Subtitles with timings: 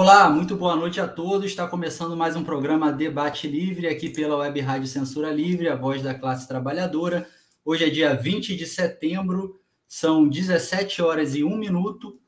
[0.00, 1.46] Olá, muito boa noite a todos.
[1.46, 6.00] Está começando mais um programa Debate Livre aqui pela Web Rádio Censura Livre, a voz
[6.00, 7.28] da classe trabalhadora.
[7.64, 12.20] Hoje é dia 20 de setembro, são 17 horas e 1 minuto.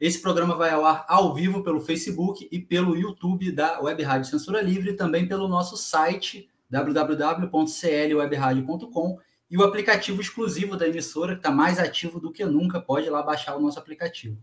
[0.00, 4.30] Esse programa vai ao ar ao vivo pelo Facebook e pelo YouTube da Web Rádio
[4.30, 9.18] Censura Livre, e também pelo nosso site www.clwebradio.com
[9.50, 12.80] e o aplicativo exclusivo da emissora, que está mais ativo do que nunca.
[12.80, 14.38] Pode ir lá baixar o nosso aplicativo.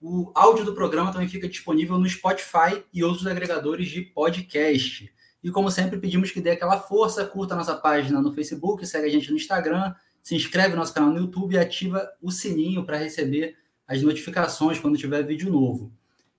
[0.00, 5.12] O áudio do programa também fica disponível no Spotify e outros agregadores de podcast.
[5.42, 9.06] E como sempre, pedimos que dê aquela força, curta a nossa página no Facebook, segue
[9.06, 12.84] a gente no Instagram, se inscreve no nosso canal no YouTube e ativa o sininho
[12.84, 15.92] para receber as notificações quando tiver vídeo novo.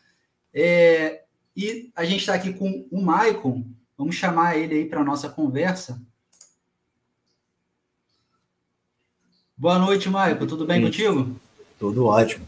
[0.54, 1.22] É,
[1.54, 3.62] e a gente está aqui com o Maicon,
[3.96, 6.00] vamos chamar ele aí para a nossa conversa.
[9.54, 11.38] Boa noite, Maicon, tudo bem contigo?
[11.78, 12.46] Tudo ótimo.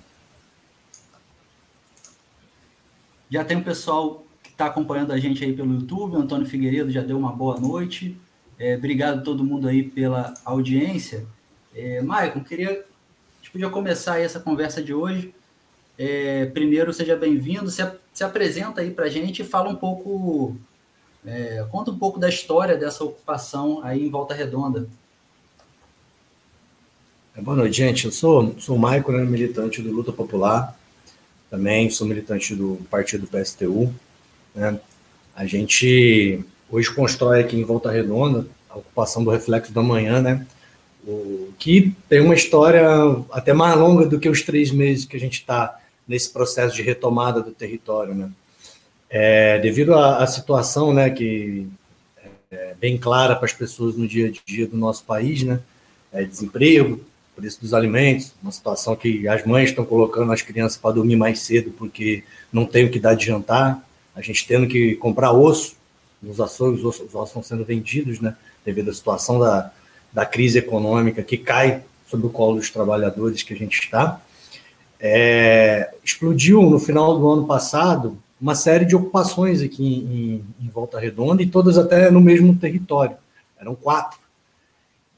[3.29, 6.47] Já tem o um pessoal que está acompanhando a gente aí pelo YouTube, o Antônio
[6.47, 8.19] Figueiredo já deu uma boa noite.
[8.59, 11.27] É, obrigado a todo mundo aí pela audiência.
[11.75, 12.87] É, Maicon, queria
[13.57, 15.35] podia começar essa conversa de hoje.
[15.99, 20.55] É, primeiro, seja bem-vindo, se, se, apresenta aí para a gente e fala um pouco,
[21.25, 24.87] é, conta um pouco da história dessa ocupação aí em Volta Redonda.
[27.35, 28.05] É, boa noite, gente.
[28.05, 30.79] Eu sou, sou o Maico, né, militante do Luta Popular,
[31.49, 33.91] também sou militante do partido PSTU.
[34.55, 34.79] Né?
[35.35, 40.47] A gente hoje constrói aqui em Volta Redonda a ocupação do Reflexo da Manhã, né?
[41.59, 42.85] Que tem uma história
[43.31, 46.83] até mais longa do que os três meses que a gente está nesse processo de
[46.83, 48.31] retomada do território, né?
[49.09, 51.69] É, devido à, à, situação, né, que
[52.51, 55.61] é bem clara para as pessoas no dia a dia do nosso país, né?
[56.13, 57.01] É, desemprego,
[57.37, 61.41] preço dos alimentos, uma situação que as mães estão colocando as crianças para dormir mais
[61.41, 65.77] cedo porque não tem o que dar de jantar, a gente tendo que comprar osso
[66.21, 68.35] nos açougues, os ossos estão sendo vendidos, né?
[68.65, 69.71] Devido à situação da,
[70.17, 74.19] da crise econômica que cai sobre o colo dos trabalhadores que a gente está.
[74.99, 80.99] É, explodiu no final do ano passado uma série de ocupações aqui em, em, Volta
[80.99, 83.15] Redonda e todas até no mesmo território.
[83.61, 84.19] Eram quatro.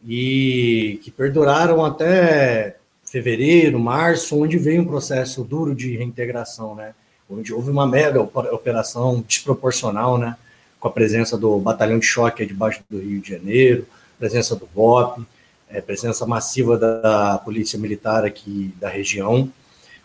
[0.05, 6.93] E que perduraram até fevereiro, março, onde veio um processo duro de reintegração, né?
[7.31, 10.37] Onde houve uma mega operação desproporcional, né?
[10.81, 13.87] Com a presença do batalhão de choque debaixo do Rio de Janeiro,
[14.19, 15.23] presença do BOP,
[15.71, 19.51] é, presença massiva da Polícia Militar aqui da região,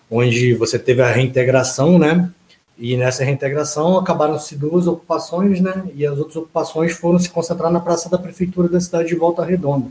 [0.10, 2.30] onde você teve a reintegração, né?
[2.78, 5.84] E nessa reintegração acabaram-se duas ocupações, né?
[5.96, 9.44] E as outras ocupações foram se concentrar na praça da prefeitura da cidade de Volta
[9.44, 9.88] Redonda.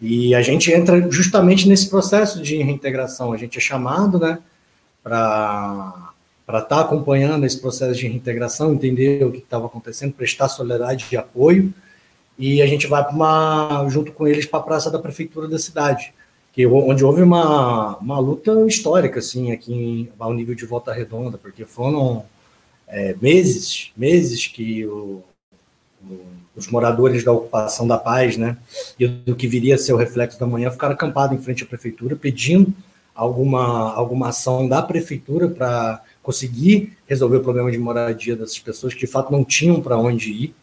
[0.00, 3.32] E a gente entra justamente nesse processo de reintegração.
[3.32, 4.38] A gente é chamado, né,
[5.02, 6.10] para
[6.46, 11.16] estar tá acompanhando esse processo de reintegração, entender o que estava acontecendo, prestar solidariedade e
[11.16, 11.72] apoio
[12.38, 16.12] e a gente vai uma junto com eles para a praça da prefeitura da cidade,
[16.52, 21.38] que onde houve uma, uma luta histórica assim aqui em, ao nível de Volta Redonda,
[21.38, 22.24] porque foram
[22.86, 25.22] é, meses, meses que o,
[26.02, 26.20] o,
[26.54, 28.56] os moradores da ocupação da paz, né,
[28.98, 31.66] e do que viria a ser o reflexo da manhã, ficaram acampados em frente à
[31.66, 32.72] prefeitura pedindo
[33.14, 39.00] alguma alguma ação da prefeitura para conseguir resolver o problema de moradia dessas pessoas que
[39.00, 40.54] de fato não tinham para onde ir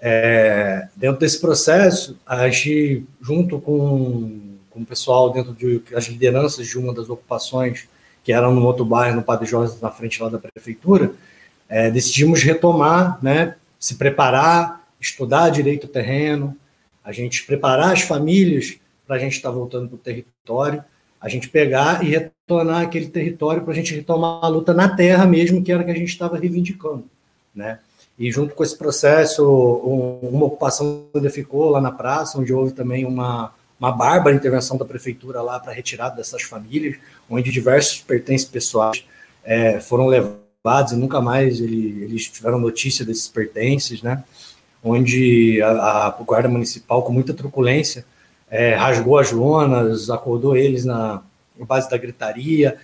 [0.00, 6.66] é, dentro desse processo, a gente, junto com, com o pessoal, dentro de as lideranças
[6.66, 7.86] de uma das ocupações,
[8.24, 11.12] que eram no outro bairro, no Padre Jorge, na frente lá da prefeitura,
[11.68, 16.56] é, decidimos retomar, né, se preparar, estudar direito o terreno.
[17.02, 18.76] a gente preparar as famílias
[19.06, 20.84] para a gente estar tá voltando para o território,
[21.20, 25.26] a gente pegar e retornar aquele território para a gente retomar a luta na terra
[25.26, 27.04] mesmo, que era que a gente estava reivindicando,
[27.54, 27.78] né?
[28.20, 29.42] E junto com esse processo,
[30.22, 33.50] uma ocupação ainda ficou lá na praça, onde houve também uma,
[33.80, 36.98] uma bárbara intervenção da prefeitura lá para retirada dessas famílias,
[37.30, 39.02] onde diversos pertences pessoais
[39.42, 44.22] é, foram levados e nunca mais ele, eles tiveram notícia desses pertences, né?
[44.84, 48.04] Onde a, a guarda municipal, com muita truculência,
[48.50, 51.22] é, rasgou as lonas, acordou eles na,
[51.60, 52.76] base da gritaria.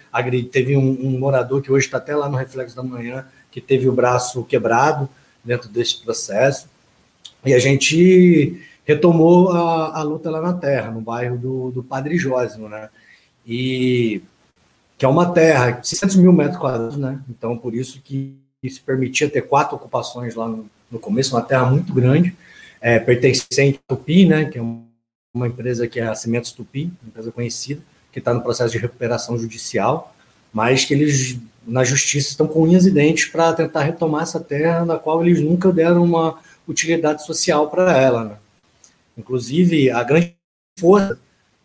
[0.51, 3.87] Teve um, um morador que hoje está até lá no Reflexo da Manhã, que teve
[3.87, 5.07] o braço quebrado
[5.47, 6.69] dentro desse processo.
[7.45, 12.19] E a gente retomou a, a luta lá na terra, no bairro do, do Padre
[12.19, 12.89] Jósimo, né?
[13.47, 14.21] E
[14.99, 17.21] que é uma terra de 600 mil metros quadrados, né?
[17.29, 18.37] Então, por isso que
[18.69, 22.35] se permitia ter quatro ocupações lá no, no começo, uma terra muito grande,
[22.81, 24.47] é, pertencente ao Tupi, né?
[24.47, 28.73] Que é uma empresa que é a Cimentos Tupi, empresa conhecida, que está no processo
[28.73, 30.15] de recuperação judicial,
[30.53, 34.85] mas que eles, na justiça, estão com unhas e dentes para tentar retomar essa terra,
[34.85, 38.37] na qual eles nunca deram uma utilidade social para ela, né?
[39.19, 40.35] Inclusive, a grande
[40.79, 41.19] força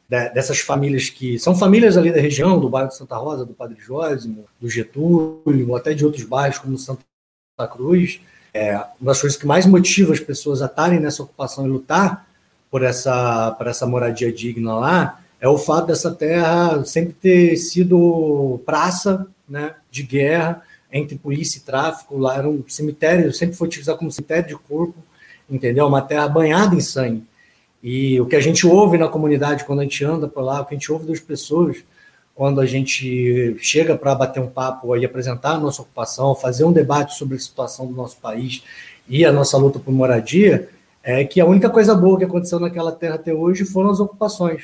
[0.10, 3.78] dessas famílias que são famílias ali da região, do bairro de Santa Rosa, do Padre
[3.80, 7.02] Jósimo, do Getúlio, até de outros bairros como Santa
[7.72, 8.20] Cruz,
[8.54, 12.28] é, uma das coisas que mais motiva as pessoas a estarem nessa ocupação e lutar
[12.70, 18.62] por essa, por essa moradia digna lá é o fato dessa terra sempre ter sido
[18.66, 22.18] praça né, de guerra entre polícia e tráfico.
[22.18, 24.96] Lá era um cemitério, sempre foi utilizado como cemitério de corpo,
[25.50, 25.86] entendeu?
[25.86, 27.24] Uma terra banhada em sangue.
[27.84, 30.66] E o que a gente ouve na comunidade quando a gente anda por lá, o
[30.66, 31.84] que a gente ouve das pessoas
[32.34, 36.72] quando a gente chega para bater um papo e apresentar a nossa ocupação, fazer um
[36.72, 38.64] debate sobre a situação do nosso país
[39.08, 40.70] e a nossa luta por moradia,
[41.04, 44.64] é que a única coisa boa que aconteceu naquela terra até hoje foram as ocupações.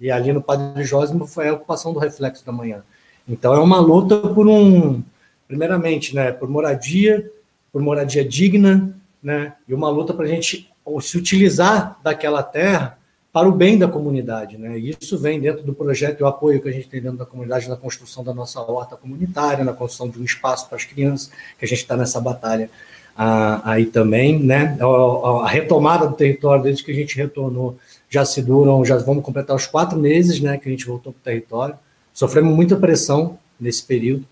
[0.00, 2.84] E ali no Padre Jósimo foi a ocupação do Reflexo da Manhã.
[3.28, 5.02] Então é uma luta por um,
[5.46, 7.30] primeiramente, né, por moradia,
[7.72, 10.68] por moradia digna, né, e uma luta para a gente
[11.00, 12.98] se utilizar daquela terra
[13.32, 14.56] para o bem da comunidade.
[14.56, 14.78] Né?
[14.78, 17.26] E isso vem dentro do projeto e o apoio que a gente tem dentro da
[17.26, 21.30] comunidade na construção da nossa horta comunitária, na construção de um espaço para as crianças,
[21.58, 22.70] que a gente está nessa batalha
[23.16, 24.42] ah, aí também.
[24.42, 24.78] Né?
[24.80, 27.78] A, a, retomada do território, desde que a gente retornou,
[28.08, 31.20] já se duram, já vamos completar os quatro meses né, que a gente voltou para
[31.20, 31.74] o território.
[32.18, 34.24] Sofremos muita pressão nesse período,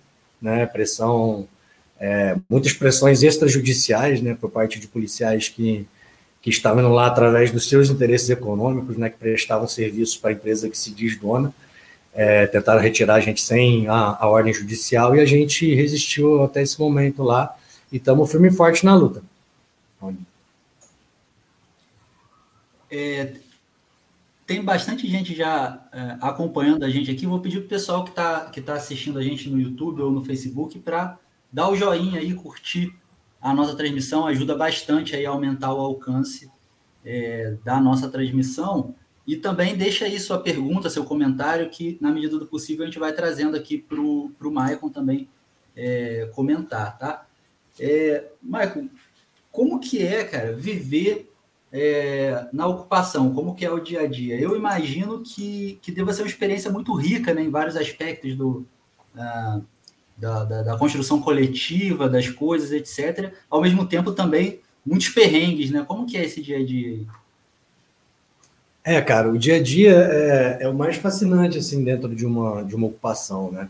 [0.42, 0.66] né?
[0.66, 1.46] pressão,
[2.00, 5.86] é, muitas pressões extrajudiciais né, por parte de policiais que
[6.42, 10.68] que estavam lá através dos seus interesses econômicos, né, que prestavam serviços para a empresa
[10.68, 11.52] que se diz dona,
[12.14, 16.62] é, tentaram retirar a gente sem a, a, ordem judicial e a gente resistiu até
[16.62, 17.56] esse momento lá
[17.90, 19.22] e estamos firme e forte na luta.
[22.92, 23.32] É,
[24.46, 27.26] tem bastante gente já é, acompanhando a gente aqui.
[27.26, 30.10] Vou pedir para o pessoal que está que tá assistindo a gente no YouTube ou
[30.10, 31.18] no Facebook para
[31.52, 32.94] dar o joinha aí, curtir
[33.40, 36.50] a nossa transmissão ajuda bastante aí a aumentar o alcance
[37.04, 38.94] é, da nossa transmissão.
[39.26, 42.98] E também deixa aí sua pergunta, seu comentário, que na medida do possível a gente
[42.98, 45.28] vai trazendo aqui para o Maicon também
[45.74, 47.26] é, comentar, tá?
[47.78, 48.88] É, Maicon,
[49.50, 51.32] como que é, cara, viver
[51.78, 53.34] é, na ocupação?
[53.34, 54.40] Como que é o dia a dia?
[54.40, 58.66] Eu imagino que, que deva ser uma experiência muito rica né, em vários aspectos do,
[59.14, 59.62] uh,
[60.16, 63.34] da, da, da, construção coletiva das coisas, etc.
[63.50, 65.84] Ao mesmo tempo também muitos perrengues, né?
[65.86, 67.00] Como que é esse dia a dia
[68.82, 72.64] É, cara, o dia a dia é, é o mais fascinante assim dentro de uma,
[72.64, 73.68] de uma ocupação, né?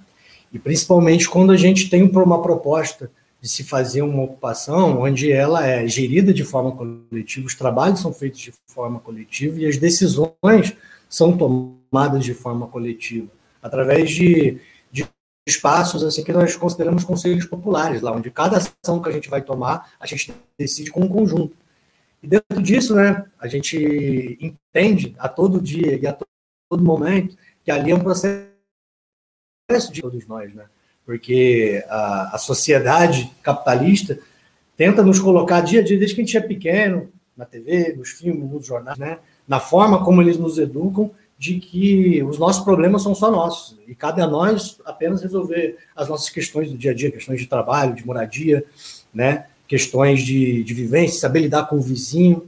[0.53, 3.11] E principalmente quando a gente tem uma proposta
[3.41, 8.13] de se fazer uma ocupação onde ela é gerida de forma coletiva, os trabalhos são
[8.13, 10.77] feitos de forma coletiva e as decisões
[11.09, 13.29] são tomadas de forma coletiva,
[13.63, 14.61] através de,
[15.47, 19.41] espaços assim que nós consideramos conselhos populares, lá onde cada ação que a gente vai
[19.41, 21.57] tomar, a gente decide com um conjunto.
[22.23, 27.71] E dentro disso, né, a gente entende a todo dia e a todo momento que
[27.71, 28.49] ali é um processo
[29.93, 30.67] de todos nós, né?
[31.07, 34.19] Porque a, a sociedade capitalista
[34.77, 38.11] tenta nos colocar dia a dia, desde que a gente é pequeno, na TV, nos
[38.11, 39.19] filmes, nos jornais, né?
[39.47, 43.95] Na forma como eles nos educam de que os nossos problemas são só nossos e
[43.95, 47.95] cabe a nós apenas resolver as nossas questões do dia a dia, questões de trabalho,
[47.95, 48.65] de moradia,
[49.13, 49.47] né?
[49.69, 52.47] questões de, de vivência, saber lidar com o vizinho.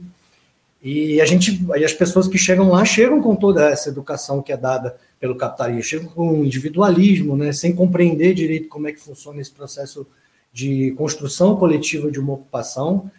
[0.81, 4.51] E a gente, e as pessoas que chegam lá chegam com toda essa educação que
[4.51, 7.51] é dada pelo capitalismo, chegam com individualismo, né?
[7.51, 10.07] sem compreender direito como é que funciona esse processo
[10.51, 13.11] de construção coletiva de uma ocupação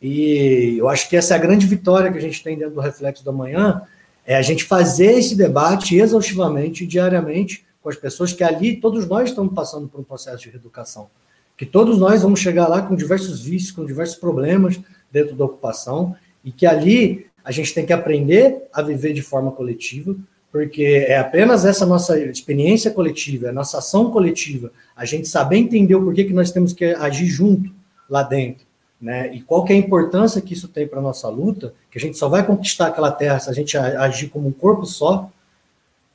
[0.00, 2.80] E eu acho que essa é a grande vitória que a gente tem dentro do
[2.80, 3.82] Reflexo da Manhã,
[4.24, 9.30] é a gente fazer esse debate exaustivamente, diariamente, com as pessoas que ali, todos nós
[9.30, 11.08] estamos passando por um processo de reeducação.
[11.56, 14.78] Que todos nós vamos chegar lá com diversos vícios, com diversos problemas
[15.10, 19.50] dentro da ocupação, e que ali a gente tem que aprender a viver de forma
[19.50, 20.14] coletiva,
[20.50, 25.94] porque é apenas essa nossa experiência coletiva, a nossa ação coletiva, a gente saber entender
[25.94, 27.70] o porquê que nós temos que agir junto
[28.08, 28.64] lá dentro,
[29.00, 29.32] né?
[29.34, 32.00] E qual que é a importância que isso tem para a nossa luta, que a
[32.00, 35.30] gente só vai conquistar aquela terra se a gente agir como um corpo só.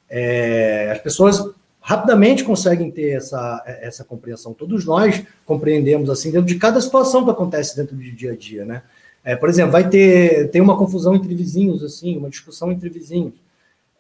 [0.10, 1.44] É, as pessoas
[1.80, 4.54] rapidamente conseguem ter essa, essa compreensão.
[4.54, 8.66] Todos nós compreendemos assim dentro de cada situação que acontece dentro do dia a dia,
[8.66, 8.84] né?
[9.24, 13.34] É, por exemplo, vai ter tem uma confusão entre vizinhos, assim, uma discussão entre vizinhos.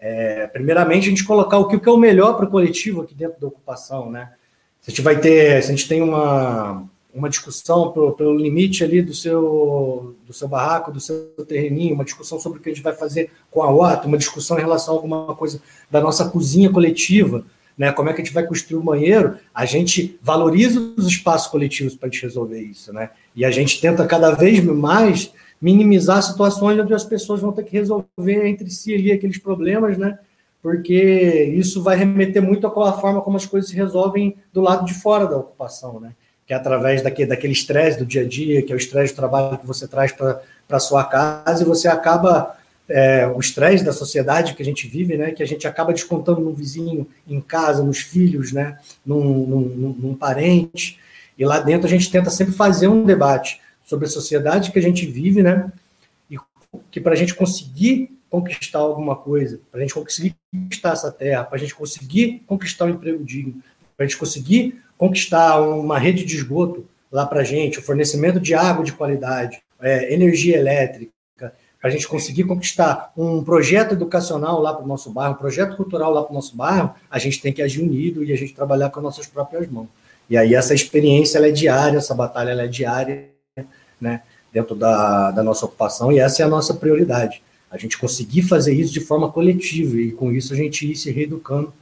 [0.06, 3.40] É, primeiramente, a gente colocar o que, é o melhor para o coletivo aqui dentro
[3.40, 4.34] da ocupação, né?
[4.82, 6.84] Se a gente vai ter, se a gente tem uma,
[7.14, 12.04] uma discussão pelo, pelo limite ali do seu, do seu barraco, do seu terreninho, uma
[12.04, 14.94] discussão sobre o que a gente vai fazer com a outra, uma discussão em relação
[14.94, 17.46] a alguma coisa da nossa cozinha coletiva,
[17.78, 17.94] né?
[17.94, 19.38] Como é que a gente vai construir o banheiro?
[19.56, 23.12] A gente valoriza os espaços coletivos para a gente resolver isso, né?
[23.34, 25.32] E a gente tenta cada vez mais
[25.64, 30.20] minimizar situações onde as pessoas vão ter que resolver entre si ali aqueles problemas, né?
[30.62, 34.94] Porque isso vai remeter muito à forma como as coisas se resolvem do lado de
[34.94, 36.12] fora da ocupação, né?
[36.46, 39.16] Que é através daquele, daquele estresse do dia a dia, que é o estresse do
[39.16, 42.58] trabalho que você traz para a sua casa, e você acaba
[42.90, 46.42] é, o estresse da sociedade que a gente vive, né, que a gente acaba descontando
[46.42, 51.00] no vizinho, em casa, nos filhos, né, num, num, num, parente.
[51.38, 53.63] E lá dentro a gente tenta sempre fazer um debate
[53.94, 55.72] sobre a sociedade que a gente vive, né?
[56.32, 56.38] E
[56.90, 61.44] que para a gente conseguir conquistar alguma coisa, para a gente conseguir conquistar essa terra,
[61.44, 63.62] para a gente conseguir conquistar um emprego digno,
[63.96, 68.40] para a gente conseguir conquistar uma rede de esgoto lá para a gente, o fornecimento
[68.40, 74.60] de água de qualidade, é, energia elétrica, para a gente conseguir conquistar um projeto educacional
[74.60, 77.40] lá para o nosso bairro, um projeto cultural lá para o nosso bairro, a gente
[77.40, 79.90] tem que agir unido e a gente trabalhar com as nossas próprias mãos.
[80.28, 83.33] E aí essa experiência é diária, essa batalha é diária,
[84.04, 87.42] né, dentro da, da nossa ocupação, e essa é a nossa prioridade.
[87.72, 91.10] A gente conseguir fazer isso de forma coletiva, e com isso a gente ir se
[91.10, 91.74] reeducando.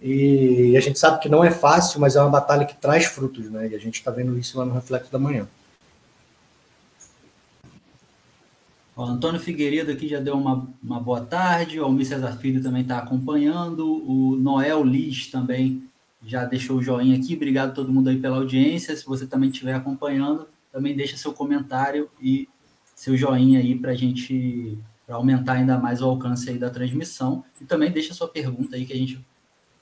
[0.00, 3.50] E a gente sabe que não é fácil, mas é uma batalha que traz frutos,
[3.50, 3.68] né?
[3.68, 5.48] E a gente está vendo isso lá no Reflexo da Manhã.
[8.94, 12.82] O Antônio Figueiredo aqui já deu uma, uma boa tarde, o Almir Cesar Filho também
[12.82, 15.84] está acompanhando, o Noel Liz também
[16.26, 19.50] já deixou o joinha aqui, obrigado a todo mundo aí pela audiência, se você também
[19.50, 22.48] estiver acompanhando, também deixa seu comentário e
[22.94, 27.42] seu joinha aí para a gente para aumentar ainda mais o alcance aí da transmissão
[27.60, 29.24] e também deixa sua pergunta aí que a gente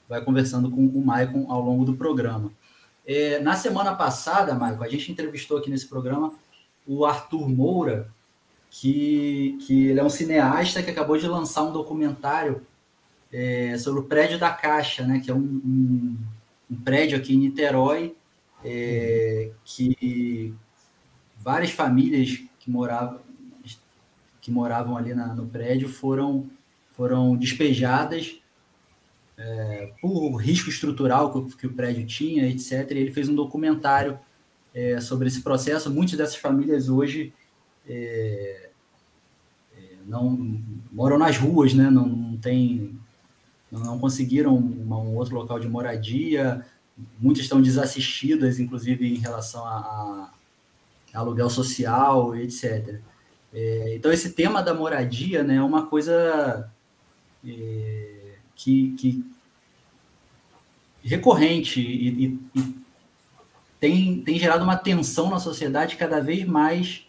[0.07, 2.51] vai conversando com o Maicon ao longo do programa.
[3.05, 6.33] É, na semana passada, Maicon, a gente entrevistou aqui nesse programa
[6.85, 8.09] o Arthur Moura,
[8.69, 12.61] que, que ele é um cineasta que acabou de lançar um documentário
[13.31, 16.17] é, sobre o prédio da Caixa, né, que é um, um,
[16.71, 18.15] um prédio aqui em Niterói
[18.63, 20.53] é, que
[21.47, 23.21] várias famílias que moravam,
[24.41, 26.45] que moravam ali na, no prédio foram,
[26.91, 28.35] foram despejadas
[29.37, 32.91] é, por risco estrutural que, que, o prédio tinha, etc.
[32.91, 34.19] E ele fez um documentário
[34.75, 35.89] é, sobre esse processo.
[35.89, 37.33] Muitas dessas famílias hoje
[37.87, 38.69] é,
[39.73, 40.61] é não
[40.91, 41.89] moram nas ruas, né?
[41.89, 42.99] não, não tem
[43.71, 46.65] não conseguiram uma, um outro local de moradia,
[47.17, 50.33] muitas estão desassistidas, inclusive em relação a,
[51.17, 52.99] aluguel social, etc.
[53.53, 56.69] É, então, esse tema da moradia né, é uma coisa
[57.45, 59.25] é, que, que,
[61.03, 62.75] recorrente e, e, e,
[63.79, 67.05] tem, tem gerado uma tensão na sociedade cada vez mais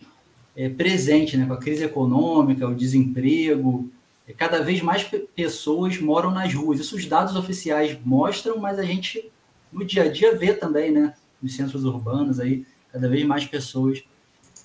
[0.57, 3.91] é, presente, né, com a crise econômica, o desemprego.
[4.27, 6.81] É, cada vez mais pessoas moram nas ruas.
[6.81, 9.31] Isso os dados oficiais mostram, mas a gente
[9.73, 12.65] no dia a dia vê também, né, nos centros urbanos aí,
[12.99, 14.03] cada vez mais pessoas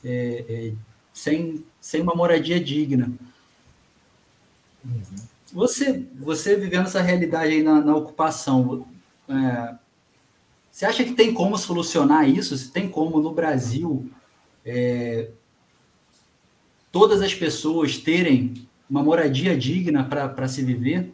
[0.04, 0.74] é, é,
[1.13, 3.12] sem, sem uma moradia digna.
[4.84, 5.02] Uhum.
[5.54, 8.88] Você, você vivendo essa realidade aí na, na ocupação,
[9.30, 9.75] é,
[10.72, 12.58] você acha que tem como solucionar isso?
[12.58, 14.10] Se tem como no Brasil
[14.66, 15.30] é,
[16.92, 21.13] todas as pessoas terem uma moradia digna para se viver?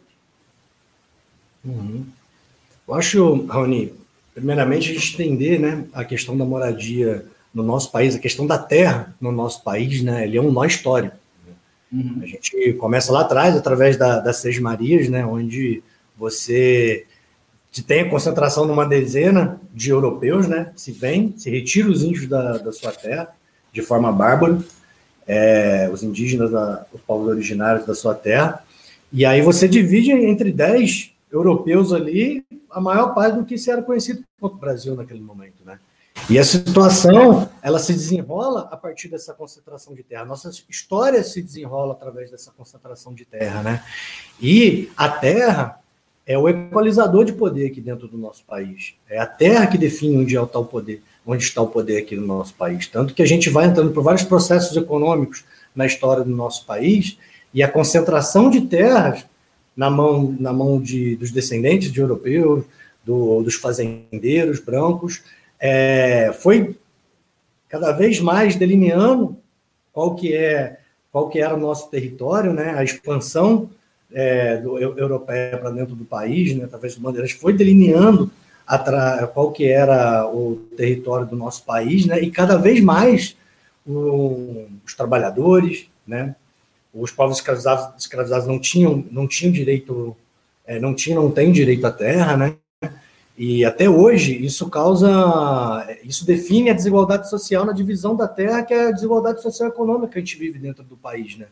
[1.62, 2.06] Uhum.
[2.88, 3.92] Eu acho, Raoni,
[4.40, 8.56] primeiramente a gente entender né, a questão da moradia no nosso país, a questão da
[8.56, 11.16] terra no nosso país, né, ele é um nó histórico.
[11.92, 12.20] Uhum.
[12.22, 15.82] A gente começa lá atrás, através da, das Seis Marias, né, onde
[16.16, 17.04] você
[17.86, 22.58] tem a concentração numa dezena de europeus, né, se vem, se retira os índios da,
[22.58, 23.28] da sua terra
[23.72, 24.58] de forma bárbara,
[25.26, 26.50] é, os indígenas,
[26.92, 28.64] os povos originários da sua terra.
[29.12, 33.82] E aí você divide entre 10 europeus ali, a maior parte do que se era
[33.82, 35.78] conhecido como Brasil naquele momento, né?
[36.28, 40.24] E a situação, ela se desenrola a partir dessa concentração de terra.
[40.24, 43.84] Nossa história se desenrola através dessa concentração de terra, né?
[44.40, 45.80] E a terra
[46.26, 48.94] é o equalizador de poder aqui dentro do nosso país.
[49.08, 52.14] É a terra que define onde é o tal poder, onde está o poder aqui
[52.14, 52.86] no nosso país.
[52.86, 55.44] Tanto que a gente vai entrando por vários processos econômicos
[55.74, 57.18] na história do nosso país
[57.52, 59.24] e a concentração de terras
[59.76, 62.64] na mão, na mão de, dos descendentes de europeus,
[63.04, 65.22] do, dos fazendeiros brancos,
[65.58, 66.76] é, foi
[67.68, 69.36] cada vez mais delineando
[69.92, 70.78] qual que é
[71.12, 72.74] qual que era o nosso território, né?
[72.76, 73.68] A expansão
[74.12, 76.64] é, do, europeia para dentro do país, né?
[76.64, 78.30] Através do bandeiras foi delineando
[79.34, 82.20] qual que era o território do nosso país, né?
[82.20, 83.36] E cada vez mais
[83.84, 86.36] o, os trabalhadores, né?
[86.92, 90.16] Os povos escravizados, escravizados não tinham não tinham direito
[90.66, 92.56] é, não tinham não têm direito à terra, né?
[93.42, 95.08] E até hoje isso causa,
[96.04, 100.12] isso define a desigualdade social na divisão da terra, que é a desigualdade social econômica
[100.12, 101.46] que a gente vive dentro do país, né?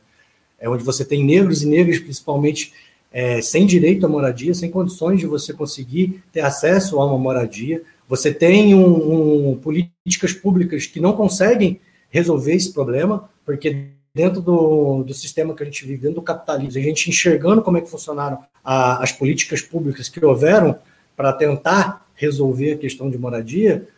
[0.60, 2.74] É onde você tem negros e negras, principalmente,
[3.10, 7.82] é, sem direito à moradia, sem condições de você conseguir ter acesso a uma moradia.
[8.06, 11.80] Você tem um, um, políticas públicas que não conseguem
[12.10, 16.80] resolver esse problema, porque dentro do, do sistema que a gente vive, dentro do capitalismo,
[16.80, 20.78] a gente enxergando como é que funcionaram a, as políticas públicas que houveram,
[21.16, 23.88] para tentar resolver a questão de moradia,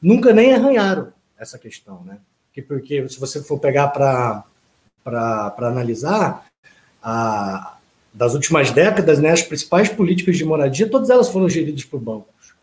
[0.00, 2.18] nunca nem arranharam essa questão, né?
[2.52, 4.44] Que porque se você for pegar para
[5.58, 6.46] analisar,
[7.02, 7.78] a,
[8.12, 12.54] das últimas décadas, né, as principais políticas de moradia, todas elas foram geridas por bancos.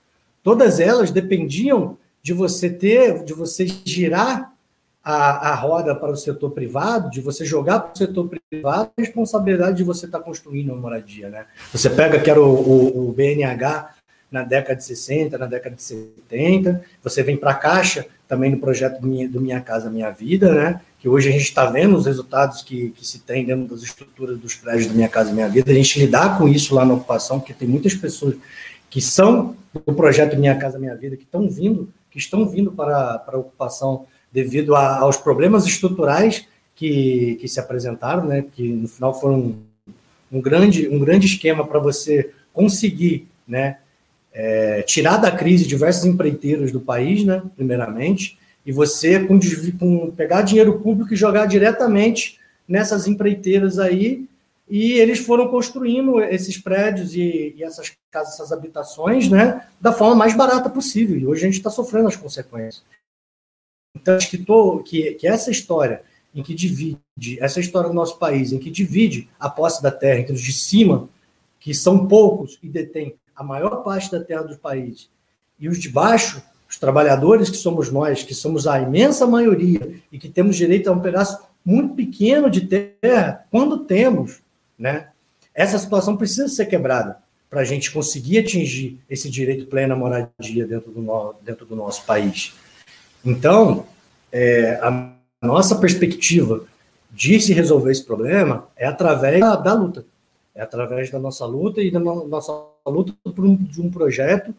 [0.43, 4.53] Todas elas dependiam de você ter, de você girar
[5.05, 9.01] a, a roda para o setor privado, de você jogar para o setor privado a
[9.01, 11.29] responsabilidade de você estar tá construindo uma moradia.
[11.29, 11.45] Né?
[11.71, 13.93] Você pega que era o, o, o BNH
[14.31, 16.83] na década de 60, na década de 70.
[17.03, 20.51] Você vem para a Caixa, também no projeto do Minha, do Minha Casa Minha Vida,
[20.51, 20.81] né?
[20.99, 24.39] que hoje a gente está vendo os resultados que, que se tem dentro das estruturas
[24.39, 25.71] dos prédios do Minha Casa Minha Vida.
[25.71, 28.35] A gente lidar com isso lá na ocupação, porque tem muitas pessoas
[28.89, 33.19] que são do projeto Minha Casa Minha Vida, que estão vindo, que estão vindo para,
[33.19, 36.45] para a ocupação devido a, aos problemas estruturais
[36.75, 38.43] que, que se apresentaram, né?
[38.53, 39.55] que no final foram
[40.29, 43.77] um, grande, um grande esquema para você conseguir né,
[44.33, 49.39] é, tirar da crise diversos empreiteiros do país, né, primeiramente, e você com,
[49.79, 54.25] com, pegar dinheiro público e jogar diretamente nessas empreiteiras aí,
[54.67, 60.15] e eles foram construindo esses prédios e, e essas casas, essas habitações, né, da forma
[60.15, 62.83] mais barata possível, e hoje a gente está sofrendo as consequências.
[64.05, 66.03] Então, acho que, tô, que, que essa história
[66.35, 66.99] em que divide,
[67.39, 70.53] essa história do nosso país, em que divide a posse da terra entre os de
[70.53, 71.09] cima,
[71.59, 75.09] que são poucos e detêm a maior parte da terra do país,
[75.59, 76.39] e os de baixo,
[76.69, 80.93] os trabalhadores que somos nós, que somos a imensa maioria e que temos direito a
[80.93, 84.39] um pedaço muito pequeno de terra, quando temos,
[84.77, 85.07] né?
[85.51, 87.17] Essa situação precisa ser quebrada
[87.49, 91.75] para a gente conseguir atingir esse direito pleno à moradia dentro do, no, dentro do
[91.75, 92.53] nosso país.
[93.25, 93.87] Então,
[94.37, 96.65] é, a nossa perspectiva
[97.09, 100.05] de se resolver esse problema é através da, da luta,
[100.53, 102.51] é através da nossa luta e da no, nossa
[102.85, 104.53] luta por um, de um projeto,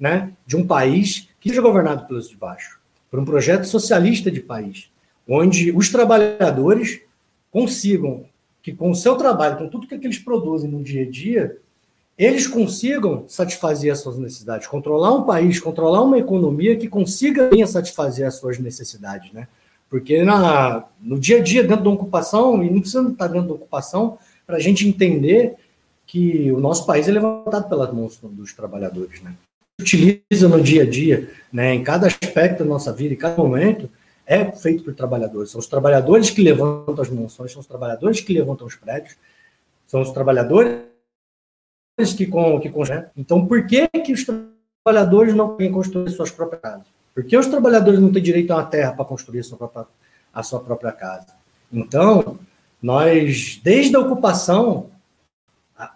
[0.00, 4.40] né, de um país que seja governado pelos de baixo, por um projeto socialista de
[4.40, 4.90] país,
[5.28, 7.00] onde os trabalhadores
[7.52, 8.24] consigam
[8.60, 11.56] que com o seu trabalho, com tudo que, que eles produzem no dia a dia,
[12.20, 17.66] eles consigam satisfazer as suas necessidades, controlar um país, controlar uma economia que consiga bem
[17.66, 19.48] satisfazer as suas necessidades, né?
[19.88, 23.54] Porque na, no dia a dia, dentro da ocupação, e não precisa estar dentro da
[23.54, 25.54] ocupação, para a gente entender
[26.06, 29.32] que o nosso país é levantado pelas mãos dos trabalhadores, né?
[29.80, 31.72] Utiliza no dia a dia, né?
[31.72, 33.88] Em cada aspecto da nossa vida, em cada momento,
[34.26, 35.52] é feito por trabalhadores.
[35.52, 39.16] São os trabalhadores que levantam as mansões, são os trabalhadores que levantam os prédios,
[39.86, 40.89] são os trabalhadores
[42.12, 43.10] que com que né?
[43.16, 46.86] Então, por que que os trabalhadores não podem construir suas próprias casas?
[47.14, 49.86] Por que os trabalhadores não têm direito a uma terra para construir a sua própria,
[50.32, 51.26] a sua própria casa?
[51.72, 52.38] Então,
[52.82, 54.90] nós, desde a ocupação,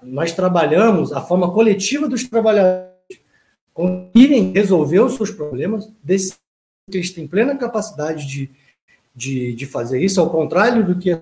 [0.03, 2.95] nós trabalhamos a forma coletiva dos trabalhadores
[3.73, 8.51] conseguirem resolver os seus problemas, que eles têm plena capacidade de,
[9.15, 11.21] de, de fazer isso, ao contrário do que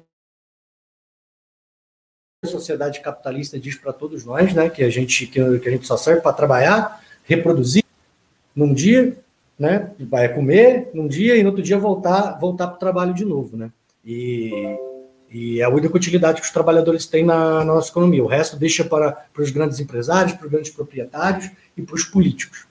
[2.45, 5.97] a sociedade capitalista diz para todos nós, né, que a gente que, a gente só
[5.97, 7.85] serve para trabalhar, reproduzir
[8.53, 9.17] num dia,
[9.57, 13.25] né, vai comer num dia e no outro dia voltar voltar para o trabalho de
[13.25, 13.71] novo, né?
[14.05, 14.77] E,
[15.31, 18.25] e é a única utilidade que os trabalhadores têm na, na nossa economia.
[18.25, 22.03] O resto deixa para, para os grandes empresários, para os grandes proprietários e para os
[22.03, 22.67] políticos.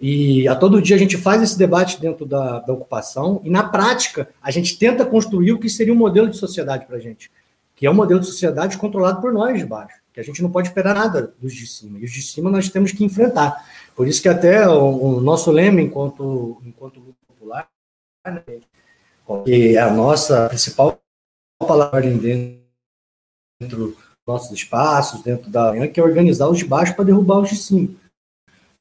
[0.00, 3.62] E a todo dia a gente faz esse debate dentro da, da ocupação, e na
[3.62, 7.30] prática a gente tenta construir o que seria um modelo de sociedade para a gente,
[7.76, 10.50] que é um modelo de sociedade controlado por nós de baixo, que a gente não
[10.50, 13.64] pode esperar nada dos de cima, e os de cima nós temos que enfrentar.
[13.94, 17.68] Por isso que até o, o nosso lema enquanto, enquanto grupo popular,
[18.26, 18.42] né,
[19.44, 20.98] que é a nossa principal
[21.58, 22.58] palavra dentro
[23.60, 27.50] dos nossos espaços, dentro da manhã, que é organizar os de baixo para derrubar os
[27.50, 27.94] de cima.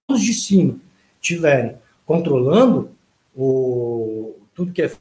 [0.10, 0.78] Os de cima
[1.22, 2.92] estiverem controlando
[3.36, 4.92] o, tudo que é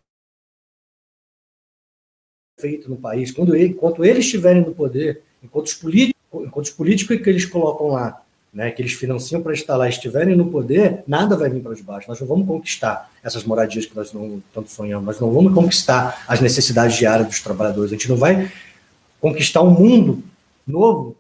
[2.56, 6.70] feito no país, quando ele, enquanto eles estiverem no poder, enquanto os políticos, enquanto os
[6.70, 11.36] políticos que eles colocam lá, né, que eles financiam para lá, estiverem no poder, nada
[11.36, 12.08] vai vir para os baixos.
[12.08, 16.24] Nós não vamos conquistar essas moradias que nós não tanto sonhamos, nós não vamos conquistar
[16.28, 18.50] as necessidades diárias dos trabalhadores, a gente não vai
[19.20, 20.22] conquistar um mundo
[20.66, 21.16] novo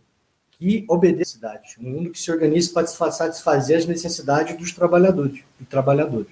[0.58, 1.38] que obedeça
[1.80, 6.30] um mundo que se organize para satisfazer as necessidades dos trabalhadores e trabalhadores.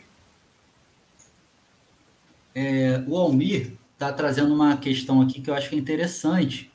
[2.54, 6.70] É, o Almir está trazendo uma questão aqui que eu acho que é interessante.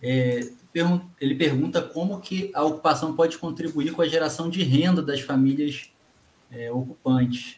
[0.00, 0.48] É,
[1.20, 5.90] ele pergunta como que a ocupação pode contribuir com a geração de renda das famílias
[6.50, 7.56] é, ocupantes.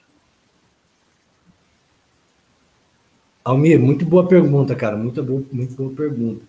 [3.44, 6.44] Almir, muito boa pergunta, cara, muito boa, muito boa pergunta.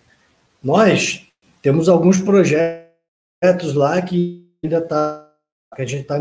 [0.62, 1.26] Nós
[1.60, 5.30] temos alguns projetos lá que ainda está,
[5.76, 6.18] que a gente está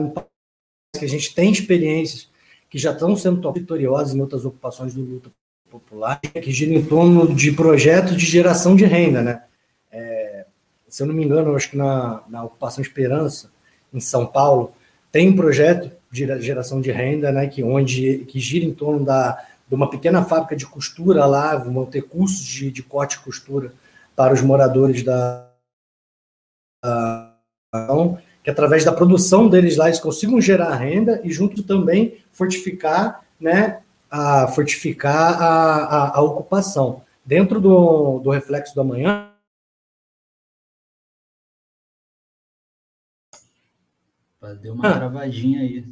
[0.95, 2.29] que a gente tem experiências
[2.69, 5.32] que já estão sendo vitoriosas em outras ocupações do luta
[5.73, 9.43] popular, que giram em torno de projetos de geração de renda, né?
[9.91, 10.45] É,
[10.88, 13.51] se eu não me engano, acho que na, na ocupação Esperança,
[13.91, 14.71] em São Paulo,
[15.12, 17.47] tem um projeto de geração de renda, né?
[17.47, 21.86] Que onde que gira em torno da de uma pequena fábrica de costura lá, vão
[21.86, 23.73] ter cursos de, de corte e costura
[24.15, 25.49] para os moradores da,
[28.43, 33.79] que através da produção deles lá eles consigam gerar renda e junto também fortificar, né,
[34.15, 37.02] a fortificar a, a, a ocupação.
[37.26, 39.32] Dentro do, do reflexo do amanhã,
[44.62, 45.86] Deu uma ah, travadinha aí.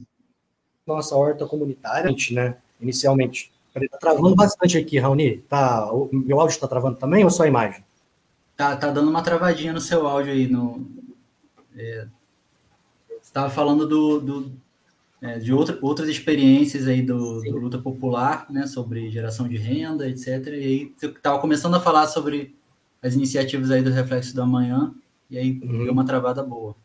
[0.85, 2.57] Nossa horta comunitária, né?
[2.81, 3.51] Inicialmente.
[3.73, 5.37] Está travando bastante aqui, Raoni.
[5.43, 7.81] Tá, o meu áudio está travando também ou só a imagem?
[8.57, 10.47] Tá, tá dando uma travadinha no seu áudio aí.
[10.47, 10.85] No,
[11.77, 12.07] é,
[13.07, 14.51] você estava falando do, do
[15.21, 20.09] é, de outra, outras experiências aí do, do, luta popular, né, sobre geração de renda,
[20.09, 20.47] etc.
[20.47, 22.55] E aí você estava começando a falar sobre
[23.01, 24.93] as iniciativas aí do Reflexo do Amanhã,
[25.29, 25.83] e aí uhum.
[25.83, 26.75] deu uma travada boa.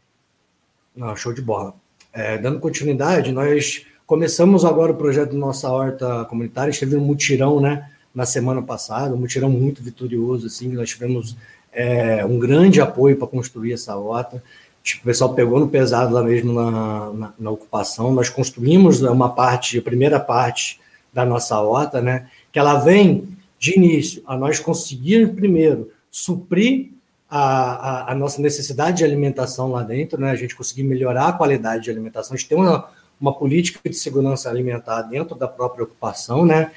[0.94, 1.75] Não, show de bola.
[2.12, 7.61] É, dando continuidade, nós começamos agora o projeto do Nossa Horta Comunitária, esteve um mutirão,
[7.61, 11.37] né, na semana passada, um mutirão muito vitorioso, assim, nós tivemos
[11.72, 14.42] é, um grande apoio para construir essa rota.
[14.87, 18.14] Tipo, o pessoal pegou no pesado lá mesmo na, na, na, ocupação.
[18.14, 20.79] Nós construímos uma parte, a primeira parte
[21.12, 22.29] da nossa rota, né?
[22.53, 26.90] Que ela vem de início a nós conseguirmos primeiro suprir
[27.29, 30.31] a, a, a, nossa necessidade de alimentação lá dentro, né?
[30.31, 32.35] A gente conseguir melhorar a qualidade de alimentação.
[32.35, 32.88] A gente tem uma,
[33.20, 36.70] uma política de segurança alimentar dentro da própria ocupação, né?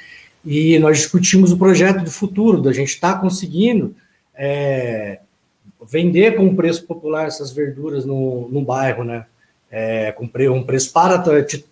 [0.44, 3.96] E nós discutimos o projeto do futuro, da gente estar tá conseguindo
[4.34, 5.20] é,
[5.86, 9.26] vender com preço popular essas verduras no, no bairro, né?
[9.72, 11.24] É, com um preço para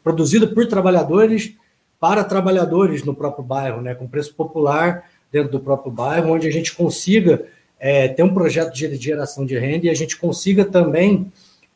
[0.03, 1.55] produzido por trabalhadores
[1.99, 3.95] para trabalhadores no próprio bairro, né?
[3.95, 7.43] Com preço popular dentro do próprio bairro, onde a gente consiga
[7.79, 11.31] é, ter um projeto de geração de renda e a gente consiga também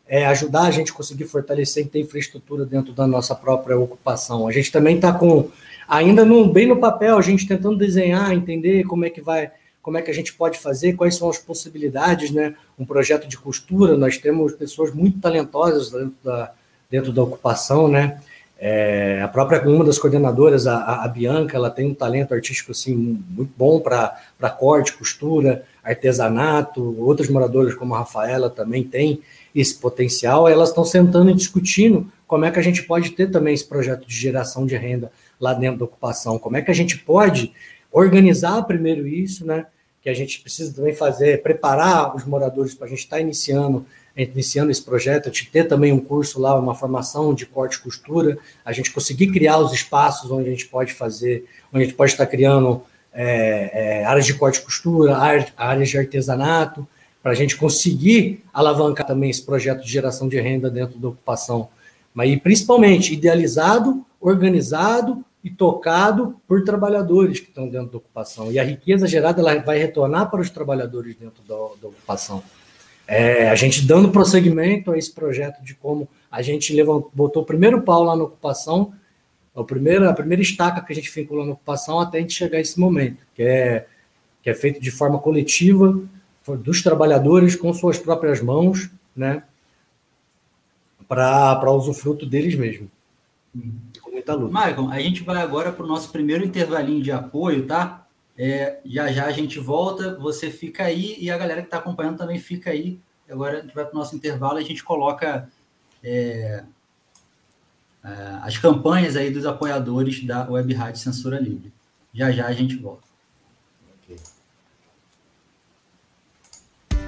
[0.07, 4.47] é, ajudar a gente a conseguir fortalecer e ter infraestrutura dentro da nossa própria ocupação.
[4.47, 5.49] A gente também está com
[5.87, 9.97] ainda no, bem no papel, a gente tentando desenhar, entender como é que vai como
[9.97, 12.55] é que a gente pode fazer, quais são as possibilidades, né?
[12.77, 16.51] Um projeto de costura, nós temos pessoas muito talentosas dentro da,
[16.89, 18.21] dentro da ocupação, né?
[18.63, 22.93] É, a própria uma das coordenadoras, a, a, Bianca, ela tem um talento artístico assim
[22.95, 26.95] muito bom para corte, costura, artesanato.
[26.99, 29.19] Outros moradores, como a Rafaela, também têm
[29.55, 30.47] esse potencial.
[30.47, 34.07] Elas estão sentando e discutindo como é que a gente pode ter também esse projeto
[34.07, 36.37] de geração de renda lá dentro da ocupação.
[36.37, 37.51] Como é que a gente pode
[37.91, 39.65] organizar primeiro isso, né?
[40.01, 43.85] Que a gente precisa também fazer, preparar os moradores para a gente estar tá iniciando,
[44.15, 48.37] iniciando esse projeto, de ter também um curso lá, uma formação de corte e costura,
[48.65, 52.11] a gente conseguir criar os espaços onde a gente pode fazer, onde a gente pode
[52.11, 55.17] estar criando é, é, áreas de corte e costura,
[55.57, 56.87] áreas de artesanato,
[57.21, 61.69] para a gente conseguir alavancar também esse projeto de geração de renda dentro da ocupação.
[62.13, 68.51] Mas principalmente idealizado, organizado, e tocado por trabalhadores que estão dentro da ocupação.
[68.51, 72.43] E a riqueza gerada ela vai retornar para os trabalhadores dentro da, da ocupação.
[73.07, 77.45] É, a gente dando prosseguimento a esse projeto de como a gente levantou, botou o
[77.45, 78.93] primeiro pau lá na ocupação,
[79.55, 82.57] a primeira, a primeira estaca que a gente vinculou na ocupação até a gente chegar
[82.57, 83.85] a esse momento, que é,
[84.41, 86.01] que é feito de forma coletiva,
[86.63, 89.43] dos trabalhadores com suas próprias mãos, né,
[91.07, 92.87] para usufruto deles mesmos.
[94.21, 94.53] Muita luta.
[94.53, 98.05] Michael, a gente vai agora para o nosso primeiro intervalinho de apoio, tá?
[98.37, 102.17] É, já já a gente volta, você fica aí e a galera que está acompanhando
[102.17, 102.99] também fica aí.
[103.29, 105.49] Agora a gente vai para o nosso intervalo e a gente coloca
[106.03, 106.63] é,
[108.03, 108.09] é,
[108.41, 111.71] as campanhas aí dos apoiadores da Web Rádio Censura Livre.
[112.13, 113.10] Já já a gente volta.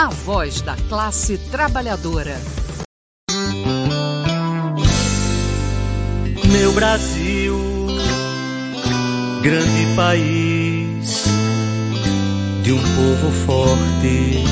[0.00, 2.40] a voz da classe trabalhadora.
[6.50, 7.86] Meu Brasil,
[9.42, 11.24] grande país
[12.62, 14.42] de um povo forte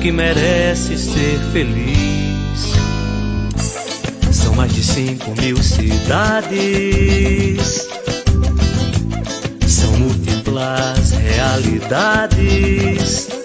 [0.00, 2.70] que merece ser feliz.
[4.30, 6.54] São mais de cinco mil cidades,
[9.66, 13.39] são múltiplas realidades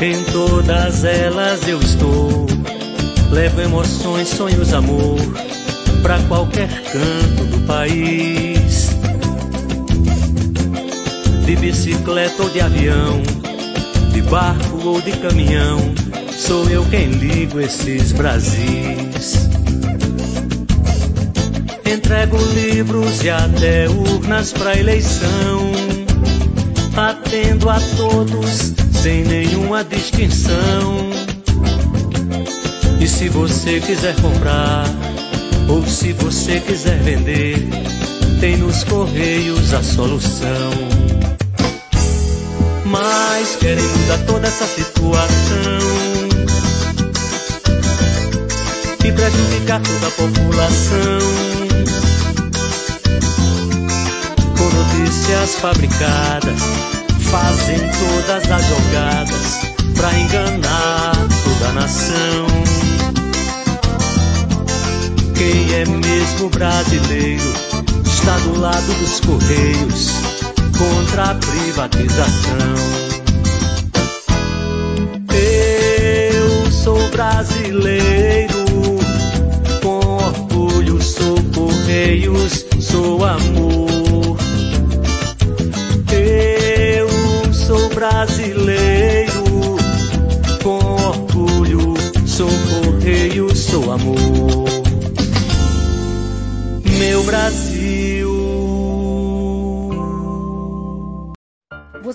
[0.00, 2.46] em todas elas eu estou.
[3.30, 5.18] Levo emoções, sonhos, amor
[6.06, 8.90] para qualquer canto do país.
[11.44, 13.22] De bicicleta ou de avião,
[14.12, 15.78] de barco ou de caminhão,
[16.36, 19.48] sou eu quem ligo esses Brasis.
[21.84, 25.72] Entrego livros e até urnas para eleição,
[26.96, 31.10] atendo a todos sem nenhuma distinção.
[33.00, 34.84] E se você quiser comprar,
[35.68, 37.68] ou se você quiser vender,
[38.40, 40.72] tem nos Correios a solução.
[42.84, 45.78] Mas querem mudar toda essa situação
[49.04, 51.18] e prejudicar toda a população.
[54.58, 57.05] Com notícias fabricadas
[57.36, 59.60] fazem todas as jogadas
[59.94, 61.12] pra enganar
[61.44, 62.46] toda a nação.
[65.34, 67.52] Quem é mesmo brasileiro
[68.06, 70.10] está do lado dos correios
[70.78, 72.74] contra a privatização.
[75.28, 78.64] Eu sou brasileiro,
[79.82, 83.85] com orgulho sou correios, sou amor.
[87.96, 89.42] Brasileiro.
[90.62, 91.94] Com orgulho,
[92.26, 94.68] sou correio, sou amor.
[96.98, 97.75] Meu Brasil.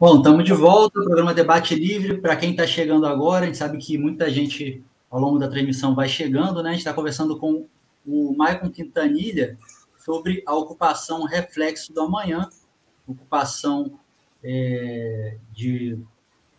[0.00, 2.22] Bom, estamos de volta, o programa Debate Livre.
[2.22, 5.94] Para quem está chegando agora, a gente sabe que muita gente ao longo da transmissão
[5.94, 6.70] vai chegando, né?
[6.70, 7.66] A gente está conversando com
[8.06, 9.58] o Maicon Quintanilha
[9.98, 12.48] sobre a ocupação reflexo do amanhã,
[13.06, 14.00] ocupação
[14.42, 15.98] é, de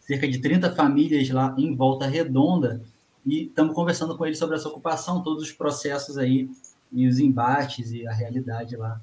[0.01, 2.79] cerca de 30 famílias lá em Volta Redonda,
[3.25, 6.47] e estamos conversando com ele sobre essa ocupação, todos os processos aí,
[6.91, 9.01] e os embates e a realidade lá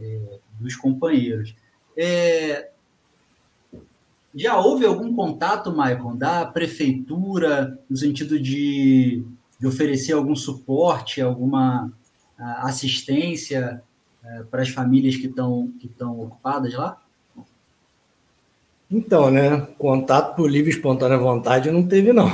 [0.00, 1.54] é, dos companheiros.
[1.94, 2.70] É,
[4.36, 9.24] já houve algum contato, Maicon, da prefeitura, no sentido de,
[9.58, 11.86] de oferecer algum suporte, alguma
[12.38, 13.82] uh, assistência
[14.22, 17.00] uh, para as famílias que estão que ocupadas lá?
[18.90, 22.30] Então, né, contato por livre e espontânea vontade não teve, não.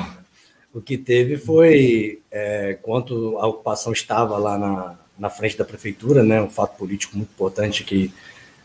[0.75, 6.23] O que teve foi, é, quanto a ocupação estava lá na, na frente da prefeitura,
[6.23, 8.13] né, um fato político muito importante aqui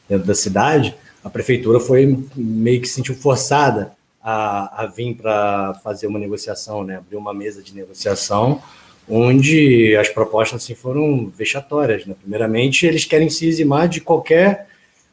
[0.09, 0.95] dentro da cidade,
[1.27, 6.97] a prefeitura foi meio que sentiu forçada a, a vir para fazer uma negociação, né?
[6.97, 8.61] abrir uma mesa de negociação,
[9.09, 12.05] onde as propostas assim, foram vexatórias.
[12.05, 12.15] Né?
[12.19, 14.67] Primeiramente, eles querem se eximar de qualquer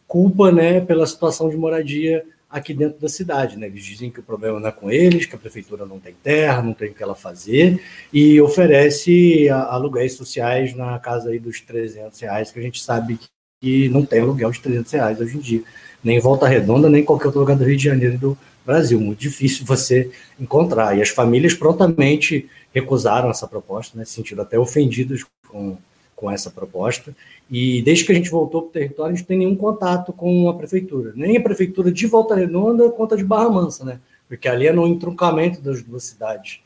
[0.06, 3.58] culpa né, pela situação de moradia aqui dentro da cidade.
[3.58, 3.66] Né?
[3.66, 6.62] Eles dizem que o problema não é com eles, que a prefeitura não tem terra,
[6.62, 12.20] não tem o que ela fazer, e oferece aluguéis sociais na casa aí dos 300
[12.20, 13.18] reais, que a gente sabe
[13.60, 15.64] que não tem aluguel de 300 reais hoje em dia
[16.04, 19.00] nem Volta Redonda, nem qualquer outro lugar do Rio de Janeiro e do Brasil.
[19.00, 20.96] Muito difícil você encontrar.
[20.96, 25.76] E as famílias prontamente recusaram essa proposta, né, se até ofendidos com,
[26.14, 27.14] com essa proposta.
[27.50, 30.12] E desde que a gente voltou para o território, a gente não tem nenhum contato
[30.12, 31.12] com a prefeitura.
[31.14, 33.98] Nem a prefeitura de Volta Redonda quanto a de Barra Mansa, né?
[34.28, 36.60] Porque ali é no entroncamento das duas cidades.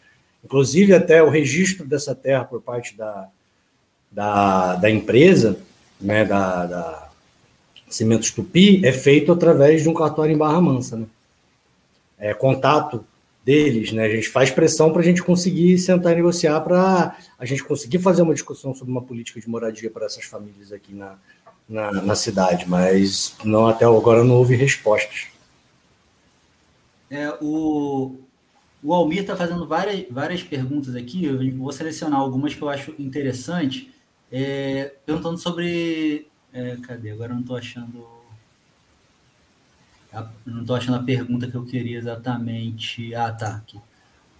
[0.44, 3.29] Inclusive, até o registro dessa terra por parte da,
[4.11, 5.59] da, da empresa,
[6.01, 7.08] né, da, da
[7.88, 11.07] Cimentos Tupi é feito através de um cartório em Barra Mansa, né?
[12.18, 13.05] É, contato
[13.44, 14.05] deles, né?
[14.05, 17.98] A gente faz pressão para a gente conseguir sentar e negociar para a gente conseguir
[17.98, 21.16] fazer uma discussão sobre uma política de moradia para essas famílias aqui na,
[21.68, 25.29] na, na, cidade, mas não até agora não houve respostas.
[27.11, 28.16] É, o,
[28.83, 32.94] o Almir está fazendo várias, várias perguntas aqui, eu vou selecionar algumas que eu acho
[32.98, 33.90] interessante,
[34.31, 37.11] é, perguntando sobre é, cadê?
[37.11, 38.07] Agora eu não estou achando.
[40.46, 43.15] não estou achando a pergunta que eu queria exatamente.
[43.15, 43.57] Ah, tá.
[43.57, 43.79] Aqui.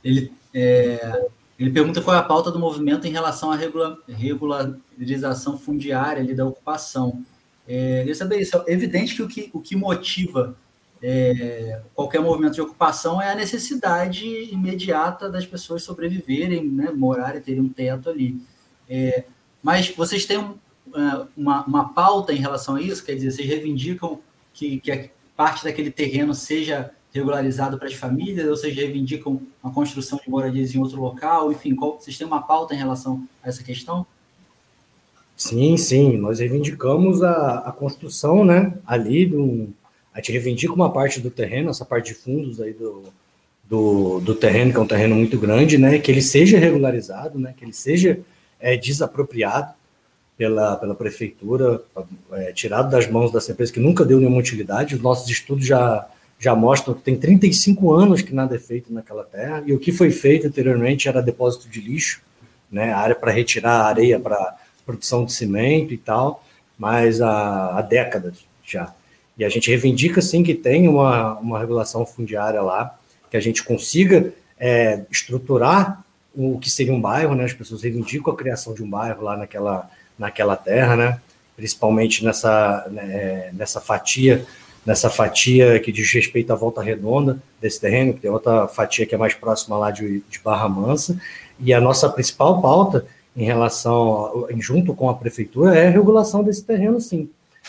[0.03, 1.29] Ele, é,
[1.59, 6.35] ele pergunta qual é a pauta do movimento em relação à regula, regularização fundiária ali
[6.35, 7.25] da ocupação.
[7.67, 8.57] É, queria saber isso.
[8.67, 10.57] É evidente que o que, o que motiva
[11.03, 17.61] é, qualquer movimento de ocupação é a necessidade imediata das pessoas sobreviverem, né, morarem, terem
[17.61, 18.41] um teto ali.
[18.89, 19.25] É,
[19.63, 20.55] mas vocês têm um,
[21.37, 23.05] uma, uma pauta em relação a isso?
[23.05, 24.19] Quer dizer, vocês reivindicam
[24.53, 30.19] que, que parte daquele terreno seja regularizado para as famílias, ou vocês reivindicam a construção
[30.23, 31.51] de moradias em outro local?
[31.53, 34.07] Enfim, qual, vocês têm uma pauta em relação a essa questão?
[35.37, 39.69] Sim, sim, nós reivindicamos a, a construção, né, ali do,
[40.13, 43.05] a gente reivindica uma parte do terreno, essa parte de fundos aí do,
[43.63, 47.55] do, do terreno, que é um terreno muito grande, né, que ele seja regularizado, né,
[47.57, 48.19] que ele seja
[48.59, 49.73] é, desapropriado,
[50.39, 51.83] pela, pela prefeitura,
[52.33, 54.95] é, tirado das mãos dessa empresa que nunca deu nenhuma utilidade.
[54.95, 56.07] Os nossos estudos já,
[56.39, 59.91] já mostram que tem 35 anos que nada é feito naquela terra, e o que
[59.91, 62.23] foi feito anteriormente era depósito de lixo,
[62.71, 66.45] né, área para retirar areia para produção de cimento e tal,
[66.79, 68.95] mas há, há, décadas já.
[69.37, 72.97] E a gente reivindica, sim, que tem uma, uma regulação fundiária lá,
[73.31, 76.05] que a gente consiga é, estruturar
[76.39, 77.45] o que seria um bairro, né?
[77.45, 81.21] As pessoas reivindicam a criação de um bairro lá naquela, naquela terra, né?
[81.57, 84.47] Principalmente nessa, né, nessa fatia
[84.89, 89.15] nessa fatia que diz respeito à volta redonda desse terreno, que tem outra fatia que
[89.15, 91.21] é mais próxima lá de, de Barra Mansa,
[91.61, 93.05] e a nossa principal pauta
[93.37, 97.29] em relação, junto com a prefeitura, é a regulação desse terreno, sim.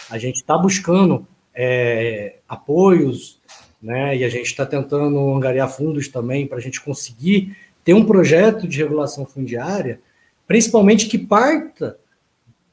[0.10, 3.38] A gente está buscando é, apoios,
[3.82, 7.54] né, e a gente está tentando angariar fundos também para a gente conseguir
[7.84, 10.02] ter um projeto de regulação fundiária,
[10.48, 11.98] principalmente que parta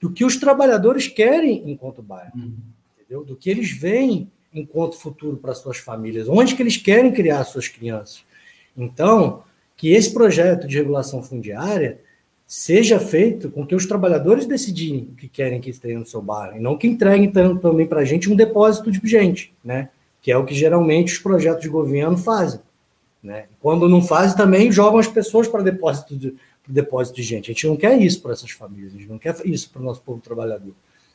[0.01, 2.55] do que os trabalhadores querem enquanto bairro, uhum.
[2.99, 3.25] entendeu?
[3.25, 7.69] do que eles veem enquanto futuro para suas famílias, onde que eles querem criar suas
[7.69, 8.25] crianças.
[8.77, 9.43] Então,
[9.77, 12.01] que esse projeto de regulação fundiária
[12.47, 16.57] seja feito com que os trabalhadores decidirem o que querem que esteja no seu bairro,
[16.57, 19.91] e não que entreguem também para a gente um depósito de gente, né?
[20.23, 22.61] que é o que geralmente os projetos de governo fazem.
[23.27, 23.47] Né?
[23.61, 27.51] Quando não fazem, também jogam as pessoas para depósito de, depósito de gente.
[27.51, 29.85] A gente não quer isso para essas famílias, a gente não quer isso para o
[29.85, 30.73] nosso povo trabalhador.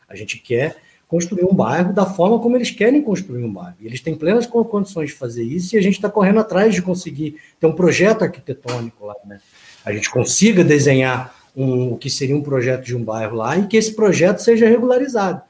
[0.09, 0.76] A gente quer
[1.07, 3.78] construir um bairro da forma como eles querem construir um bairro.
[3.80, 6.82] E eles têm plenas condições de fazer isso e a gente está correndo atrás de
[6.82, 9.39] conseguir ter um projeto arquitetônico lá, né?
[9.86, 13.68] A gente consiga desenhar um, o que seria um projeto de um bairro lá e
[13.68, 15.41] que esse projeto seja regularizado.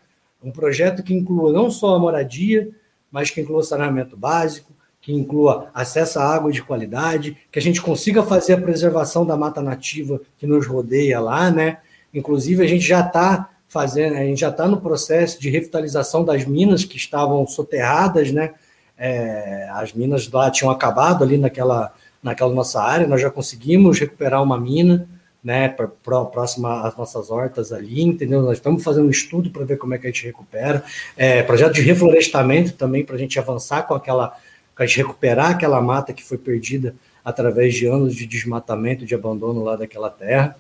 [0.43, 2.70] Um projeto que inclua não só a moradia,
[3.12, 4.72] mas que inclua saneamento básico,
[5.02, 9.36] que inclua acesso à água de qualidade, que a gente consiga fazer a preservação da
[9.36, 11.78] mata nativa que nos rodeia lá, né?
[12.14, 16.45] Inclusive, a gente já está fazendo, a gente já está no processo de revitalização das
[16.45, 18.52] minas que estavam soterradas, né?
[18.97, 21.91] É, as minas lá tinham acabado ali naquela,
[22.22, 25.08] naquela nossa área, nós já conseguimos recuperar uma mina,
[25.43, 25.88] né, para
[26.26, 28.43] próxima às nossas hortas ali, entendeu?
[28.43, 30.84] Nós estamos fazendo um estudo para ver como é que a gente recupera,
[31.18, 34.38] é, projeto de reflorestamento também para a gente avançar com aquela,
[34.82, 39.75] para recuperar aquela mata que foi perdida através de anos de desmatamento, de abandono lá
[39.75, 40.57] daquela terra.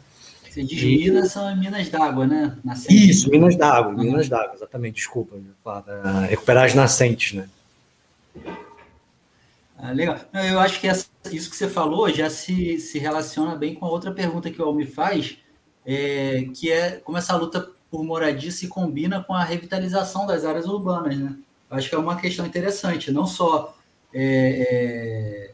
[0.47, 0.85] Você diz e...
[0.85, 2.55] Minas são Minas d'água, né?
[2.63, 3.09] Nascentes.
[3.09, 4.03] Isso, Minas d'água, uhum.
[4.03, 5.37] Minas d'água, exatamente, desculpa.
[5.63, 7.49] Para recuperar as nascentes, né?
[9.75, 10.19] Ah, legal.
[10.31, 13.89] Eu acho que essa, isso que você falou já se, se relaciona bem com a
[13.89, 15.39] outra pergunta que o Almi faz,
[15.83, 20.67] é, que é como essa luta por moradia se combina com a revitalização das áreas
[20.67, 21.35] urbanas, né?
[21.71, 23.75] Eu acho que é uma questão interessante, não só,
[24.13, 25.53] é,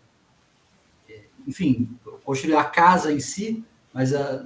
[1.09, 1.89] é, é enfim,
[2.23, 4.45] construir a casa em si, mas a,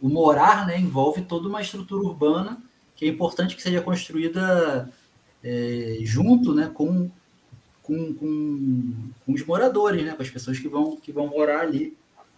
[0.00, 2.62] o morar né, envolve toda uma estrutura urbana
[2.96, 4.90] que é importante que seja construída
[5.42, 7.10] é, junto né, com,
[7.82, 11.96] com, com, com, os moradores, né, com as pessoas que vão, que vão morar ali.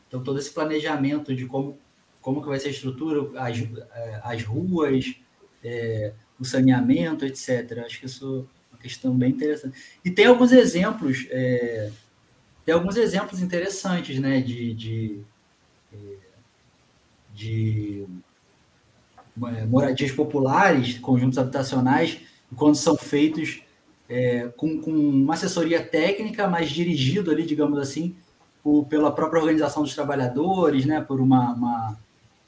[0.09, 1.79] Então, todo esse planejamento de como,
[2.21, 5.15] como que vai ser a estrutura, as, é, as ruas,
[5.63, 7.85] é, o saneamento, etc.
[7.85, 8.49] Acho que isso
[8.87, 9.79] questão bem interessante.
[10.05, 11.91] E tem alguns exemplos, é,
[12.65, 15.21] tem alguns exemplos interessantes né, de, de
[15.93, 15.97] é,
[17.35, 18.07] de
[19.47, 22.19] é, moradias populares, conjuntos habitacionais,
[22.57, 23.63] quando são feitos
[24.09, 28.17] é, com, com, uma assessoria técnica, mas dirigido ali, digamos assim,
[28.63, 31.99] por, pela própria organização dos trabalhadores, né, por uma, uma,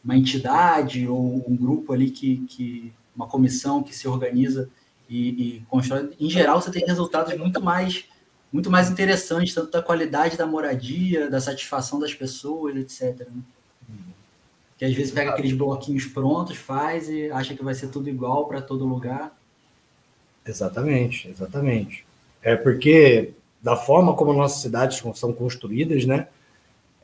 [0.05, 4.70] uma entidade ou um grupo ali que, que uma comissão que se organiza
[5.09, 6.11] e, e, constrói.
[6.20, 8.04] Em geral, você tem resultados muito mais
[8.50, 13.28] muito mais interessantes, tanto da qualidade da moradia, da satisfação das pessoas, etc.
[13.28, 13.42] Né?
[14.78, 18.46] Que às vezes pega aqueles bloquinhos prontos, faz e acha que vai ser tudo igual
[18.46, 19.36] para todo lugar.
[20.46, 22.06] Exatamente, exatamente.
[22.40, 26.28] É porque da forma como nossas cidades são construídas, né?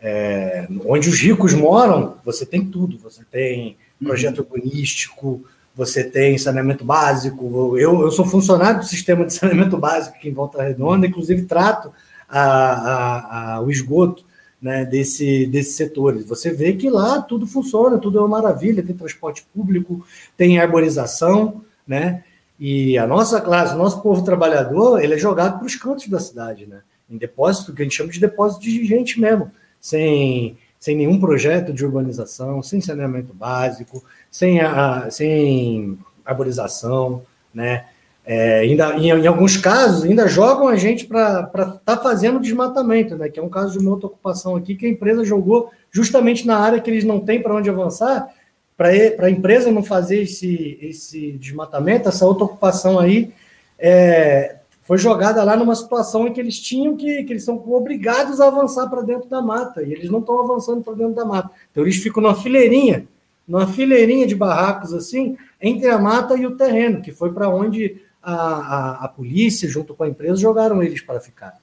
[0.00, 2.98] É, onde os ricos moram, você tem tudo.
[2.98, 4.44] Você tem projeto uhum.
[4.44, 5.44] urbanístico,
[5.74, 7.76] você tem saneamento básico.
[7.76, 11.92] Eu, eu sou funcionário do sistema de saneamento básico aqui em Volta Redonda, inclusive trato
[12.28, 14.24] a, a, a, o esgoto
[14.62, 16.24] né, desse, desses setores.
[16.26, 20.06] Você vê que lá tudo funciona, tudo é uma maravilha, tem transporte público,
[20.36, 22.24] tem arborização, né?
[22.58, 26.20] E a nossa classe, o nosso povo trabalhador, ele é jogado para os cantos da
[26.20, 26.80] cidade, né?
[27.10, 29.50] Em depósito, que a gente chama de depósito de gente mesmo,
[29.80, 37.22] sem, sem nenhum projeto de urbanização, sem saneamento básico, sem, a, sem arborização,
[37.54, 37.86] né?
[38.22, 43.16] É, ainda, em, em, alguns casos, ainda jogam a gente para estar tá fazendo desmatamento,
[43.16, 43.30] né?
[43.30, 46.58] Que é um caso de uma outra ocupação aqui que a empresa jogou justamente na
[46.58, 48.28] área que eles não têm para onde avançar,
[48.76, 53.32] para a empresa não fazer esse, esse desmatamento, essa outra ocupação aí,
[53.78, 58.38] é, foi jogada lá numa situação em que eles tinham que, que eles são obrigados
[58.40, 61.50] a avançar para dentro da mata, e eles não estão avançando para dentro da mata.
[61.70, 63.08] Então eles ficam numa fileirinha,
[63.48, 67.96] numa fileirinha de barracos assim, entre a mata e o terreno, que foi para onde
[68.22, 71.58] a, a, a, polícia, junto com a empresa, jogaram eles para ficar.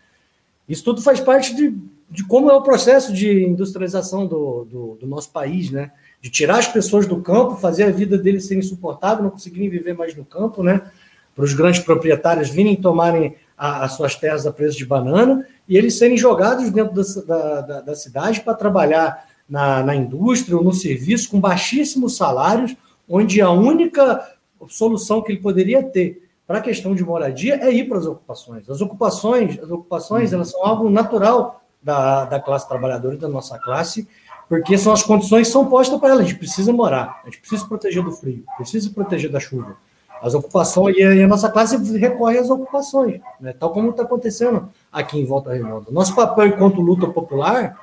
[0.67, 1.75] Isso tudo faz parte de,
[2.09, 5.91] de como é o processo de industrialização do, do, do nosso país, né?
[6.19, 9.93] De tirar as pessoas do campo, fazer a vida deles ser insuportável, não conseguirem viver
[9.93, 10.89] mais no campo, né?
[11.35, 15.97] Para os grandes proprietários virem tomarem as suas terras a preço de banana e eles
[15.97, 21.29] serem jogados dentro da, da, da cidade para trabalhar na, na indústria ou no serviço
[21.29, 22.75] com baixíssimos salários,
[23.07, 24.35] onde a única
[24.67, 28.69] solução que ele poderia ter para a questão de moradia é ir para as ocupações.
[28.69, 33.57] As ocupações, as ocupações, elas são algo natural da, da classe trabalhadora e da nossa
[33.59, 34.07] classe,
[34.49, 36.21] porque são as condições que são postas para ela.
[36.21, 39.77] A gente precisa morar, a gente precisa proteger do frio, precisa proteger da chuva.
[40.21, 43.53] As ocupações, e a, nossa classe recorre às ocupações, né?
[43.53, 45.89] tal como está acontecendo aqui em Volta Redonda.
[45.89, 47.77] Nosso papel enquanto luta popular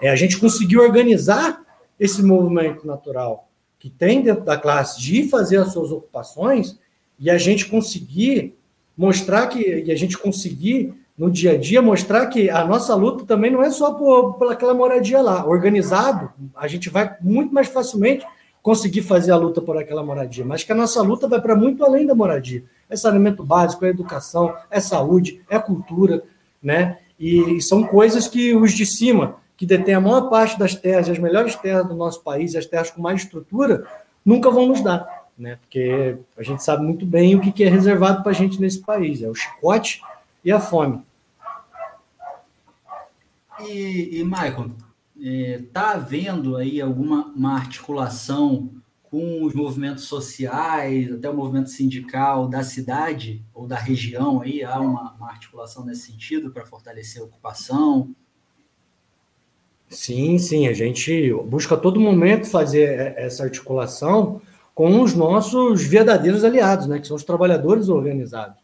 [0.00, 1.62] é a gente conseguir organizar
[2.00, 6.78] esse movimento natural que tem dentro da classe de fazer as suas ocupações
[7.18, 8.56] e a gente conseguir
[8.96, 13.24] mostrar que, e a gente conseguir no dia a dia mostrar que a nossa luta
[13.24, 15.46] também não é só por, por aquela moradia lá.
[15.46, 18.26] Organizado, a gente vai muito mais facilmente
[18.64, 21.84] conseguir fazer a luta por aquela moradia, mas que a nossa luta vai para muito
[21.84, 22.64] além da moradia.
[22.88, 26.24] É saneamento básico, é educação, é saúde, é cultura,
[26.62, 26.98] né?
[27.20, 31.18] E são coisas que os de cima, que detêm a maior parte das terras, as
[31.18, 33.86] melhores terras do nosso país, as terras com mais estrutura,
[34.24, 35.58] nunca vão nos dar, né?
[35.60, 39.22] Porque a gente sabe muito bem o que é reservado para a gente nesse país,
[39.22, 40.00] é o chicote
[40.42, 41.02] e a fome.
[43.60, 44.70] E, e Michael,
[45.24, 48.70] está é, tá havendo aí alguma uma articulação
[49.04, 54.78] com os movimentos sociais, até o movimento sindical da cidade ou da região aí, há
[54.80, 58.14] uma, uma articulação nesse sentido para fortalecer a ocupação?
[59.88, 64.42] Sim, sim, a gente busca a todo momento fazer essa articulação
[64.74, 68.58] com os nossos verdadeiros aliados, né, que são os trabalhadores organizados,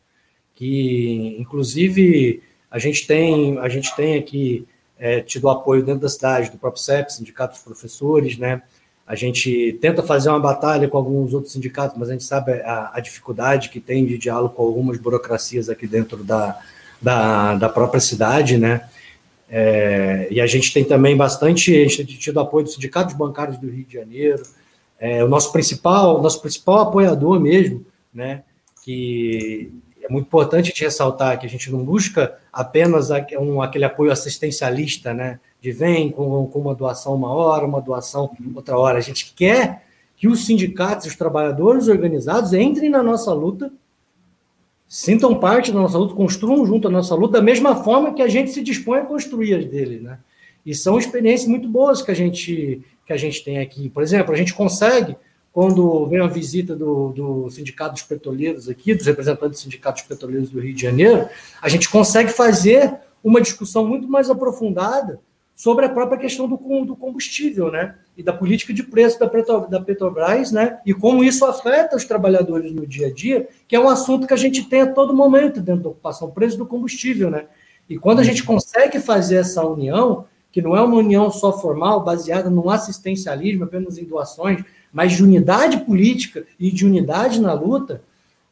[0.56, 4.66] que inclusive a gente tem, a gente tem aqui
[5.00, 8.62] é, tido apoio dentro da cidade, do próprio CEP, Sindicato dos Professores, né?
[9.06, 12.92] A gente tenta fazer uma batalha com alguns outros sindicatos, mas a gente sabe a,
[12.94, 16.60] a dificuldade que tem de diálogo com algumas burocracias aqui dentro da,
[17.00, 18.88] da, da própria cidade, né?
[19.48, 23.58] É, e a gente tem também bastante, a gente tem tido apoio dos sindicatos bancários
[23.58, 24.42] do Rio de Janeiro,
[25.00, 27.84] é, o nosso principal, nosso principal apoiador mesmo,
[28.14, 28.44] né?
[28.84, 29.72] Que
[30.02, 35.12] é muito importante te ressaltar que a gente não busca apenas um, aquele apoio assistencialista,
[35.12, 35.38] né?
[35.60, 38.98] De vem com, com uma doação uma hora, uma doação outra hora.
[38.98, 39.84] A gente quer
[40.16, 43.72] que os sindicatos, os trabalhadores organizados entrem na nossa luta,
[44.88, 48.28] sintam parte da nossa luta, construam junto a nossa luta, da mesma forma que a
[48.28, 50.18] gente se dispõe a construir as dele, né?
[50.64, 53.88] E são experiências muito boas que a gente que a gente tem aqui.
[53.88, 55.16] Por exemplo, a gente consegue
[55.52, 60.08] quando vem a visita do, do Sindicato dos Petroleiros aqui, dos representantes do Sindicato dos
[60.08, 61.28] Petroleiros do Rio de Janeiro,
[61.60, 65.20] a gente consegue fazer uma discussão muito mais aprofundada
[65.60, 67.94] sobre a própria questão do, do combustível, né?
[68.16, 70.78] E da política de preço da, da Petrobras, né?
[70.86, 74.32] E como isso afeta os trabalhadores no dia a dia, que é um assunto que
[74.32, 77.44] a gente tem a todo momento dentro da ocupação, o preço do combustível, né?
[77.88, 82.02] E quando a gente consegue fazer essa união, que não é uma união só formal,
[82.02, 88.02] baseada no assistencialismo, apenas em doações, mas de unidade política e de unidade na luta,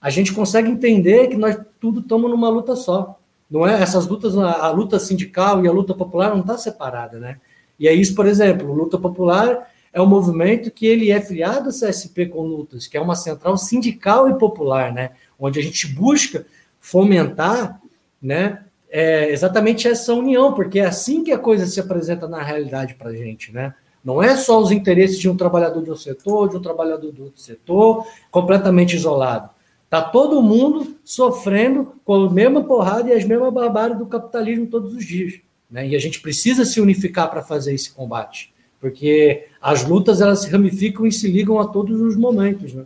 [0.01, 3.18] a gente consegue entender que nós tudo estamos numa luta só.
[3.51, 7.39] Não é essas lutas, a, luta sindical e a luta popular não está separada, né?
[7.78, 11.72] E é isso, por exemplo, luta popular é um movimento que ele é filiado à
[11.72, 15.12] CSP com lutas, que é uma central sindical e popular, né?
[15.39, 16.47] Onde a gente busca
[16.78, 17.80] fomentar,
[18.20, 18.64] né?
[18.91, 23.11] É, exatamente essa união, porque é assim que a coisa se apresenta na realidade para
[23.11, 23.74] a gente, né?
[24.05, 27.24] Não é só os interesses de um trabalhador de um setor, de um trabalhador do
[27.24, 29.51] outro setor, completamente isolado.
[29.84, 34.94] Está todo mundo sofrendo com a mesma porrada e as mesmas barbáries do capitalismo todos
[34.94, 35.40] os dias.
[35.70, 35.88] Né?
[35.88, 40.51] E a gente precisa se unificar para fazer esse combate, porque as lutas elas se
[40.51, 42.74] ramificam e se ligam a todos os momentos.
[42.74, 42.84] Né?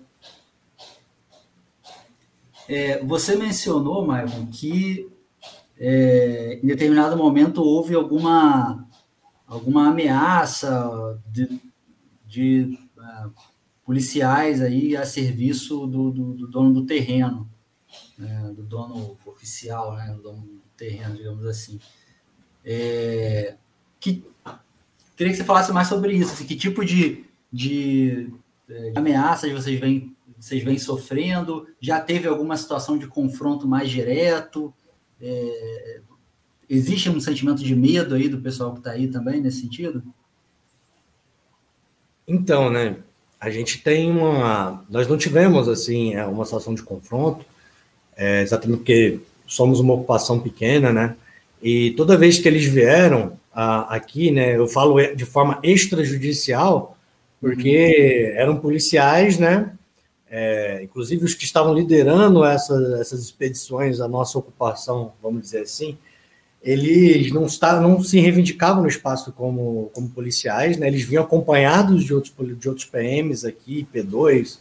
[2.68, 5.08] É, você mencionou, Maicon, que
[5.78, 8.86] é, em determinado momento houve alguma
[9.52, 11.60] alguma ameaça de,
[12.26, 13.32] de uh,
[13.84, 17.48] policiais aí a serviço do, do, do dono do terreno,
[18.16, 21.78] né, do dono oficial, né, do dono do terreno, digamos assim.
[22.64, 23.56] É,
[24.00, 24.24] que,
[25.14, 28.32] queria que você falasse mais sobre isso, assim, que tipo de, de,
[28.66, 31.68] de ameaças vocês vêm vocês vêm sofrendo?
[31.80, 34.74] Já teve alguma situação de confronto mais direto?
[35.20, 36.00] É,
[36.74, 40.02] existe um sentimento de medo aí do pessoal que está aí também nesse sentido?
[42.26, 42.96] Então, né?
[43.40, 44.84] A gente tem uma.
[44.88, 47.44] Nós não tivemos assim é, uma situação de confronto,
[48.16, 51.16] é, exatamente porque somos uma ocupação pequena, né?
[51.60, 54.56] E toda vez que eles vieram a, aqui, né?
[54.56, 56.96] Eu falo de forma extrajudicial,
[57.40, 58.40] porque uhum.
[58.40, 59.72] eram policiais, né?
[60.34, 65.98] é, inclusive os que estavam liderando essa, essas expedições, a nossa ocupação, vamos dizer assim,
[66.62, 67.46] eles não,
[67.80, 70.86] não se reivindicavam no espaço como, como policiais, né?
[70.86, 74.58] eles vinham acompanhados de outros, de outros PMs aqui, P2,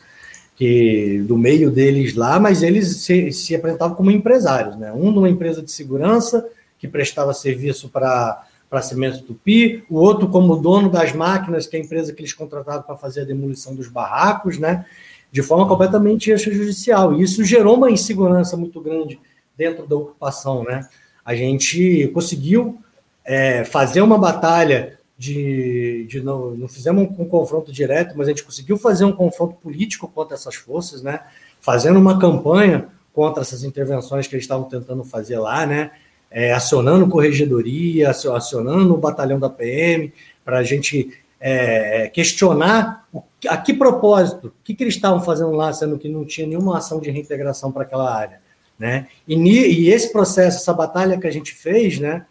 [0.55, 4.91] que do meio deles lá, mas eles se, se apresentavam como empresários, né?
[4.91, 6.47] um numa empresa de segurança
[6.79, 11.79] que prestava serviço para para Cimento Tupi, o outro como dono das máquinas, que é
[11.81, 14.85] a empresa que eles contrataram para fazer a demolição dos barracos, né?
[15.29, 17.13] de forma completamente extrajudicial.
[17.13, 19.19] E isso gerou uma insegurança muito grande
[19.57, 20.63] dentro da ocupação.
[20.63, 20.87] Né?
[21.25, 22.81] A gente conseguiu
[23.23, 28.31] é, fazer uma batalha de, de não, não fizemos um, um, confronto direto, mas a
[28.31, 31.19] gente conseguiu fazer um confronto político contra essas forças, né?
[31.61, 35.91] fazendo uma campanha contra essas intervenções que eles estavam tentando fazer lá, né?
[36.29, 40.13] É, acionando corregedoria, acionando o batalhão da PM,
[40.45, 43.05] para a gente é, questionar
[43.47, 46.77] a que propósito, o que, que eles estavam fazendo lá, sendo que não tinha nenhuma
[46.77, 48.39] ação de reintegração para aquela área.
[48.81, 49.09] Né?
[49.27, 52.25] E, e, esse processo, essa batalha que a gente fez, né,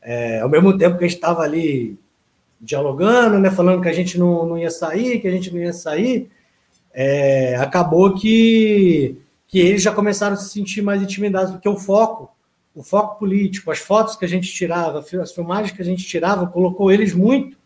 [0.00, 1.98] é, ao mesmo tempo que a gente estava ali
[2.60, 5.72] dialogando, né, falando que a gente não, não ia sair, que a gente não ia
[5.72, 6.30] sair,
[6.94, 9.16] é, acabou que,
[9.48, 12.30] que eles já começaram a se sentir mais intimidados, porque o foco,
[12.76, 16.46] o foco político, as fotos que a gente tirava, as filmagens que a gente tirava,
[16.46, 17.56] colocou eles muito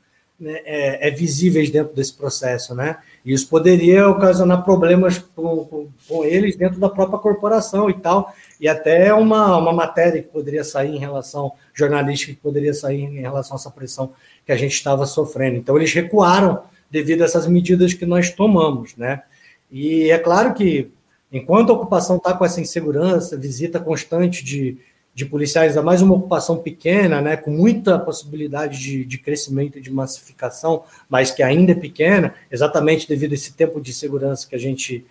[0.40, 2.96] né, é, é, visíveis dentro desse processo, né?
[3.24, 8.68] Isso poderia ocasionar problemas com, com, com, eles dentro da própria corporação e tal, e
[8.68, 13.56] até uma, uma matéria que poderia sair em relação, jornalística que poderia sair em relação
[13.56, 14.12] a essa pressão
[14.44, 15.56] que a gente estava sofrendo.
[15.56, 19.22] Então, eles recuaram devido a essas medidas que nós tomamos, né?
[19.70, 20.90] E é claro que,
[21.32, 24.76] enquanto a ocupação está com essa insegurança, visita constante de,
[25.14, 29.80] de policiais, a mais uma ocupação pequena, né, com muita possibilidade de, de crescimento e
[29.80, 34.54] de massificação, mas que ainda é pequena, exatamente devido a esse tempo de segurança que
[34.54, 35.04] a gente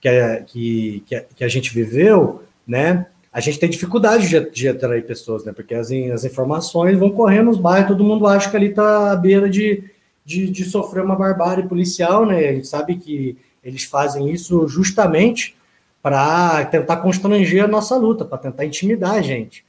[0.00, 4.50] que, a, que, que, a, que a gente viveu, né, a gente tem dificuldade de,
[4.50, 8.48] de atrair pessoas, né, porque as, as informações vão correndo nos bairros, todo mundo acha
[8.48, 9.82] que ali está à beira de,
[10.24, 15.56] de, de sofrer uma barbárie policial, né, a gente sabe que eles fazem isso justamente
[16.02, 19.64] para tentar constranger a nossa luta, para tentar intimidar a gente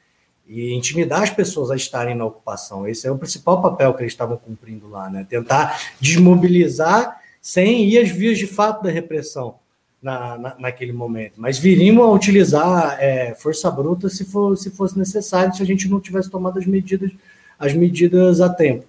[0.48, 2.88] e intimidar as pessoas a estarem na ocupação.
[2.88, 5.26] Esse é o principal papel que eles estavam cumprindo lá, né?
[5.30, 9.56] Tentar desmobilizar sem ir às vias de fato da repressão
[10.02, 14.98] na, na naquele momento, mas viriam a utilizar é, força bruta se, for, se fosse
[14.98, 17.12] necessário, se a gente não tivesse tomado as medidas,
[17.58, 18.86] as medidas a tempo,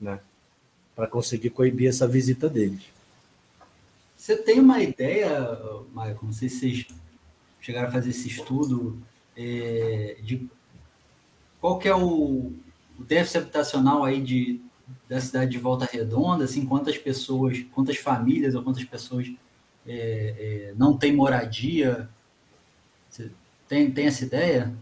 [0.00, 0.18] né?
[0.94, 2.91] Para conseguir coibir essa visita deles.
[4.22, 5.36] Você tem uma ideia,
[5.88, 6.86] Michael, não sei se vocês
[7.60, 8.96] chegaram a fazer esse estudo,
[9.36, 10.48] é, de
[11.60, 12.52] qual que é o,
[12.96, 14.60] o déficit habitacional aí de,
[15.08, 19.28] da cidade de Volta Redonda, assim, quantas pessoas, quantas famílias ou quantas pessoas
[19.84, 19.90] é,
[20.38, 22.08] é, não têm moradia?
[23.10, 23.28] Você
[23.68, 24.72] tem, tem essa ideia?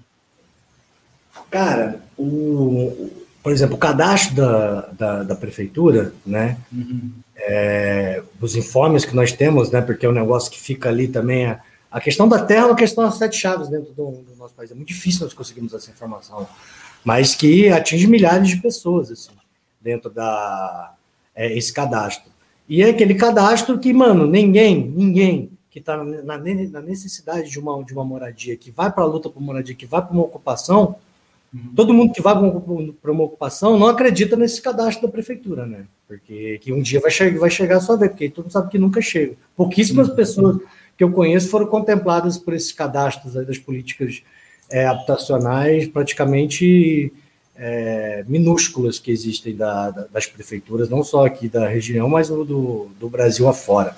[1.50, 3.10] Cara, o,
[3.42, 6.58] por exemplo, o cadastro da, da, da prefeitura, né?
[6.70, 7.10] Uhum
[7.40, 11.46] é, os informes que nós temos, né, porque é um negócio que fica ali também.
[11.46, 11.60] A,
[11.90, 14.70] a questão da terra é uma questão das sete chaves dentro do, do, nosso país.
[14.70, 16.46] É muito difícil nós conseguirmos essa informação,
[17.04, 19.32] mas que atinge milhares de pessoas assim,
[19.80, 20.94] dentro da
[21.34, 22.30] é, esse cadastro.
[22.68, 27.82] E é aquele cadastro que, mano, ninguém, ninguém que está na, na, necessidade de uma,
[27.84, 30.96] de uma moradia, que vai para a luta por moradia, que vai para uma ocupação,
[31.52, 31.72] Uhum.
[31.74, 32.34] Todo mundo que vai
[33.02, 35.84] para uma ocupação não acredita nesse cadastro da prefeitura, né?
[36.06, 38.70] Porque que um dia vai, che vai chegar a sua vez, porque todo mundo sabe
[38.70, 39.34] que nunca chega.
[39.56, 40.14] Pouquíssimas uhum.
[40.14, 40.56] pessoas
[40.96, 44.22] que eu conheço foram contempladas por esses cadastros das políticas
[44.70, 47.12] é, habitacionais praticamente
[47.56, 52.88] é, minúsculas que existem da, da, das prefeituras, não só aqui da região, mas do,
[52.98, 53.96] do Brasil afora.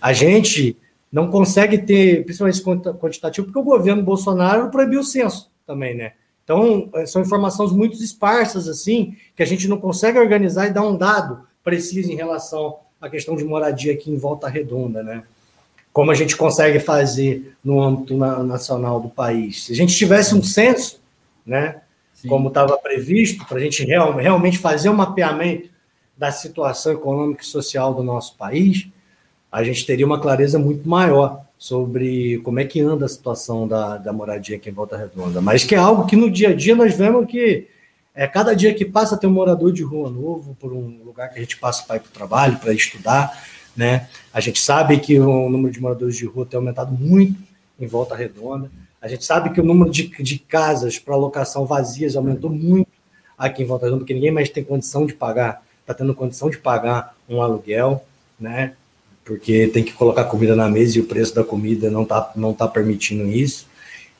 [0.00, 0.76] A gente
[1.10, 6.12] não consegue ter, principalmente quantitativo, porque o governo Bolsonaro proibiu o censo também, né?
[6.48, 10.80] Então, eh, são informações muito esparsas, assim, que a gente não consegue organizar e dar
[10.80, 15.24] um dado preciso em relação à questão de moradia aqui em Volta Redonda, né?
[15.92, 19.64] Como a gente consegue fazer no âmbito nacional do país.
[19.66, 20.98] Se a gente tivesse um censo,
[21.44, 21.82] né,
[22.14, 22.28] Sim.
[22.28, 25.68] como estava previsto, para a gente real, realmente fazer um mapeamento
[26.16, 28.86] da situação econômica e social do nosso país,
[29.52, 33.96] a gente teria uma clareza muito maior sobre como é que anda a situação da,
[33.98, 35.40] da moradia aqui em Volta Redonda.
[35.40, 37.66] Mas que é algo que no dia a dia nós vemos que
[38.14, 41.38] é, cada dia que passa tem um morador de rua novo, por um lugar que
[41.38, 43.44] a gente passa para ir para o trabalho, para estudar.
[43.76, 44.08] Né?
[44.32, 47.40] A gente sabe que o número de moradores de rua tem aumentado muito
[47.78, 48.70] em Volta Redonda.
[49.00, 52.90] A gente sabe que o número de, de casas para locação vazias aumentou muito
[53.36, 56.58] aqui em Volta Redonda, porque ninguém mais tem condição de pagar, está tendo condição de
[56.58, 58.04] pagar um aluguel,
[58.38, 58.74] né?
[59.28, 62.54] Porque tem que colocar comida na mesa e o preço da comida não está não
[62.54, 63.68] tá permitindo isso.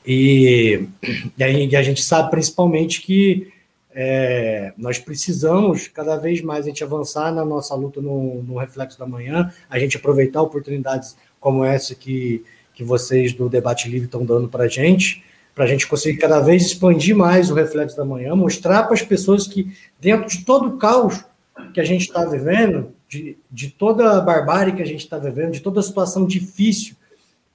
[0.05, 0.87] E,
[1.35, 3.51] e a gente sabe principalmente que
[3.89, 8.99] é, nós precisamos cada vez mais a gente avançar na nossa luta no, no reflexo
[8.99, 12.45] da manhã, a gente aproveitar oportunidades como essa que,
[12.75, 15.23] que vocês do Debate Livre estão dando para a gente,
[15.55, 19.01] para a gente conseguir cada vez expandir mais o reflexo da manhã, mostrar para as
[19.01, 21.25] pessoas que, dentro de todo o caos
[21.73, 25.51] que a gente está vivendo, de, de toda a barbárie que a gente está vivendo,
[25.51, 26.95] de toda a situação difícil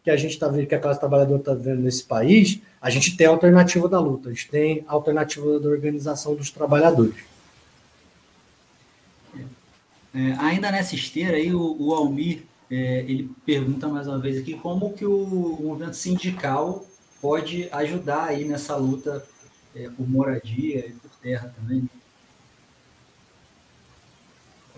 [0.03, 3.17] que a gente está vendo, que a classe trabalhadora está vivendo nesse país, a gente
[3.17, 7.15] tem a alternativa da luta, a gente tem a alternativa da organização dos trabalhadores.
[10.15, 14.55] É, ainda nessa esteira aí, o, o Almir é, ele pergunta mais uma vez aqui
[14.55, 16.85] como que o movimento sindical
[17.21, 19.27] pode ajudar aí nessa luta
[19.75, 21.89] é, por moradia e por terra também.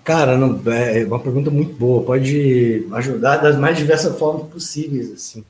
[0.07, 2.05] Cara, não, é uma pergunta muito boa.
[2.05, 5.45] Pode ajudar das mais diversas formas possíveis, assim,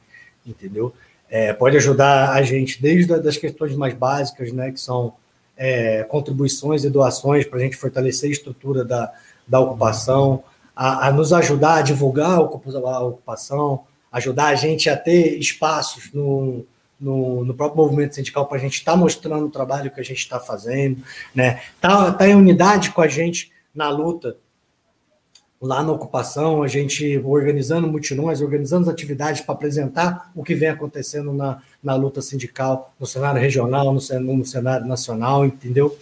[0.47, 0.95] entendeu?
[1.29, 5.13] É, pode ajudar a gente desde as questões mais básicas, né, que são
[5.59, 9.13] é, contribuições e doações para a gente fortalecer a estrutura da,
[9.47, 10.43] da ocupação,
[10.75, 16.65] a, a, nos ajudar a divulgar a ocupação, ajudar a gente a ter espaços no,
[16.99, 20.05] no, no próprio movimento sindical para a gente estar tá mostrando o trabalho que a
[20.05, 21.03] gente está fazendo,
[21.35, 21.61] né?
[21.79, 24.35] Tá, tá em unidade com a gente na luta
[25.61, 31.33] lá na ocupação, a gente organizando mutirões, organizando atividades para apresentar o que vem acontecendo
[31.33, 35.97] na, na luta sindical, no cenário regional, no, no cenário nacional, entendeu?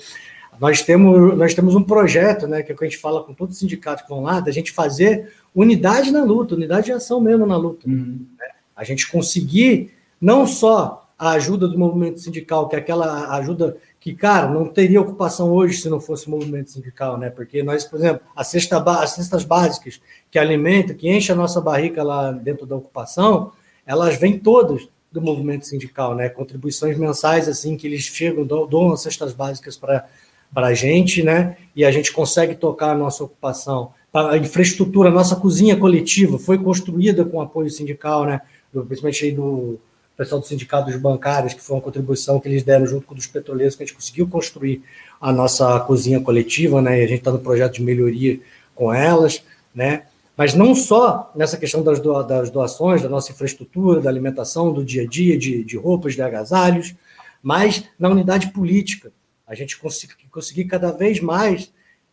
[0.61, 3.35] Nós temos, nós temos um projeto, né, que é o que a gente fala com
[3.35, 7.21] todos os sindicatos que vão lá, da gente fazer unidade na luta, unidade de ação
[7.21, 7.89] mesmo na luta.
[7.89, 8.27] Uhum.
[8.39, 8.47] Né?
[8.77, 14.15] A gente conseguir não só a ajuda do movimento sindical, que é aquela ajuda que,
[14.15, 17.31] cara, não teria ocupação hoje se não fosse o movimento sindical, né?
[17.31, 19.99] Porque nós, por exemplo, a cesta, as cestas básicas
[20.31, 23.53] que alimentam, que enchem a nossa barriga lá dentro da ocupação,
[23.87, 26.29] elas vêm todas do movimento sindical, né?
[26.29, 30.07] Contribuições mensais, assim, que eles chegam, dão as cestas básicas para
[30.55, 31.57] a gente, né?
[31.75, 33.95] E a gente consegue tocar a nossa ocupação.
[34.13, 38.43] A infraestrutura, a nossa cozinha coletiva foi construída com apoio sindical, né?
[38.71, 39.81] Principalmente aí do
[40.15, 43.75] o pessoal dos Bancários, que foi uma contribuição que eles deram junto com os petroleiros,
[43.75, 44.81] que a gente conseguiu construir
[45.21, 47.01] a nossa cozinha coletiva, né?
[47.01, 48.39] E a gente está no projeto de melhoria
[48.77, 49.43] com elas,
[49.75, 50.05] né?
[50.37, 55.07] Mas não só nessa questão das, doações, da nossa infraestrutura, da alimentação, do dia a
[55.07, 56.95] dia, de, de roupas, de agasalhos,
[57.43, 59.12] mas na unidade política.
[59.47, 61.71] A gente conseguir conseguir cada vez mais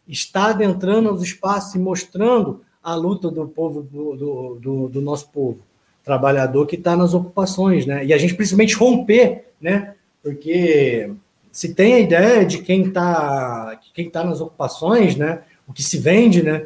[0.07, 5.59] estar adentrando os espaços e mostrando a luta do povo, do, do, do nosso povo
[6.03, 8.05] trabalhador que está nas ocupações, né?
[8.05, 9.93] E a gente principalmente romper, né?
[10.23, 11.11] Porque
[11.51, 15.41] se tem a ideia de quem está quem tá nas ocupações, né?
[15.67, 16.65] O que se vende, né?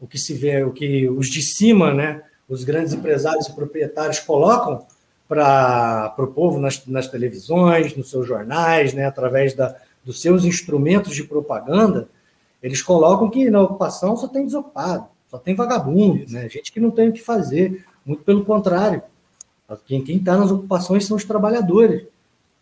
[0.00, 2.22] O que se vê, o que os de cima, né?
[2.48, 4.84] Os grandes empresários e proprietários colocam
[5.28, 9.04] para o povo nas, nas televisões, nos seus jornais, né?
[9.04, 12.08] Através da, dos seus instrumentos de propaganda,
[12.62, 16.48] eles colocam que na ocupação só tem desocupado, só tem vagabundo, né?
[16.48, 17.84] Gente que não tem o que fazer.
[18.04, 19.02] Muito pelo contrário.
[19.86, 22.02] Quem está nas ocupações são os trabalhadores.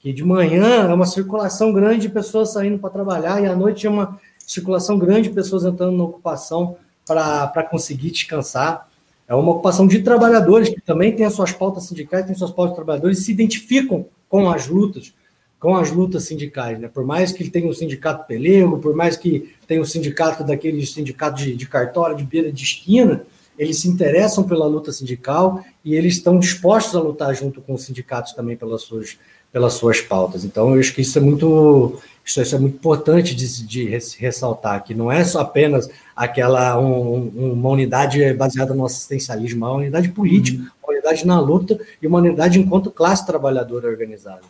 [0.00, 3.86] Que de manhã é uma circulação grande de pessoas saindo para trabalhar e à noite
[3.86, 8.88] é uma circulação grande de pessoas entrando na ocupação para conseguir descansar.
[9.26, 12.72] É uma ocupação de trabalhadores que também tem as suas pautas sindicais, tem suas pautas
[12.72, 15.12] de trabalhadores e se identificam com as lutas,
[15.58, 16.78] com as lutas sindicais.
[16.78, 16.88] Né?
[16.88, 21.42] Por mais que tenha um sindicato pelego, por mais que tenha um sindicato daqueles sindicatos
[21.42, 23.22] de, de cartório, de beira de esquina,
[23.58, 27.82] eles se interessam pela luta sindical e eles estão dispostos a lutar junto com os
[27.82, 29.18] sindicatos também pelas suas,
[29.52, 30.44] pelas suas pautas.
[30.44, 33.84] Então, eu acho que isso é muito, isso, é muito importante de, de
[34.18, 39.76] ressaltar, que não é só apenas aquela um, uma unidade baseada no assistencialismo, é uma
[39.78, 40.68] unidade política, uhum.
[40.82, 44.42] uma unidade na luta e uma unidade enquanto classe trabalhadora organizada.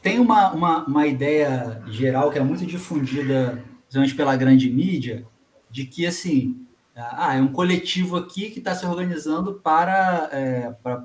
[0.00, 5.24] Tem uma, uma, uma ideia geral que é muito difundida, principalmente pela grande mídia,
[5.68, 6.65] de que, assim,
[6.96, 11.04] ah, é um coletivo aqui que está se organizando para, é, para,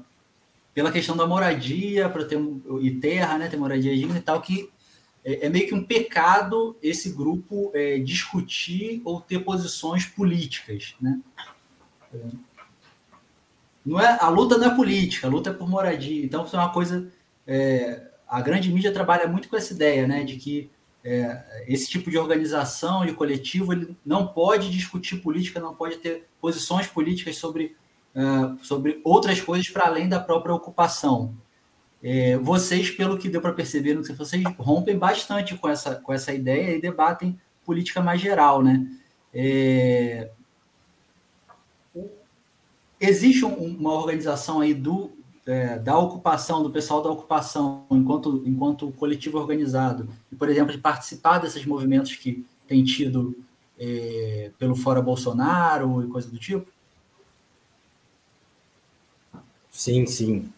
[0.74, 2.40] pela questão da moradia, para ter
[2.82, 4.70] e terra, né, ter moradia digna e tal, que
[5.24, 11.20] é, é meio que um pecado esse grupo é, discutir ou ter posições políticas, né?
[13.86, 16.24] Não é, a luta não é política, a luta é por moradia.
[16.24, 17.12] Então, isso é uma coisa.
[17.46, 20.70] É, a grande mídia trabalha muito com essa ideia, né, de que
[21.04, 26.28] é, esse tipo de organização, de coletivo, ele não pode discutir política, não pode ter
[26.40, 27.76] posições políticas sobre,
[28.16, 31.36] uh, sobre outras coisas para além da própria ocupação.
[32.04, 36.76] É, vocês, pelo que deu para perceber, vocês rompem bastante com essa, com essa ideia
[36.76, 38.88] e debatem política mais geral, né?
[39.34, 40.30] É,
[43.00, 45.12] existe um, uma organização aí do,
[45.46, 50.78] é, da ocupação, do pessoal da ocupação, enquanto, enquanto coletivo organizado, e, por exemplo, de
[50.78, 53.36] participar desses movimentos que tem tido
[53.80, 56.68] é, pelo Fora Bolsonaro e coisa do tipo?
[59.72, 60.50] Sim, sim.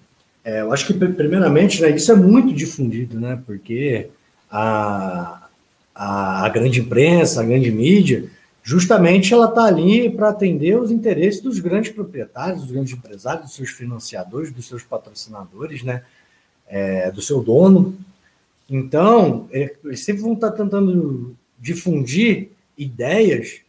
[0.44, 4.10] É, eu acho que, primeiramente, né, isso é muito difundido, né, porque
[4.52, 5.48] a,
[5.96, 8.30] a, a grande imprensa, a grande mídia,
[8.64, 13.56] justamente ela está ali para atender os interesses dos grandes proprietários, dos grandes empresários, dos
[13.56, 16.04] seus financiadores, dos seus patrocinadores, né?
[16.66, 17.96] É, do seu dono.
[18.70, 23.60] Então, é, eles sempre vão estar tá tentando difundir ideias,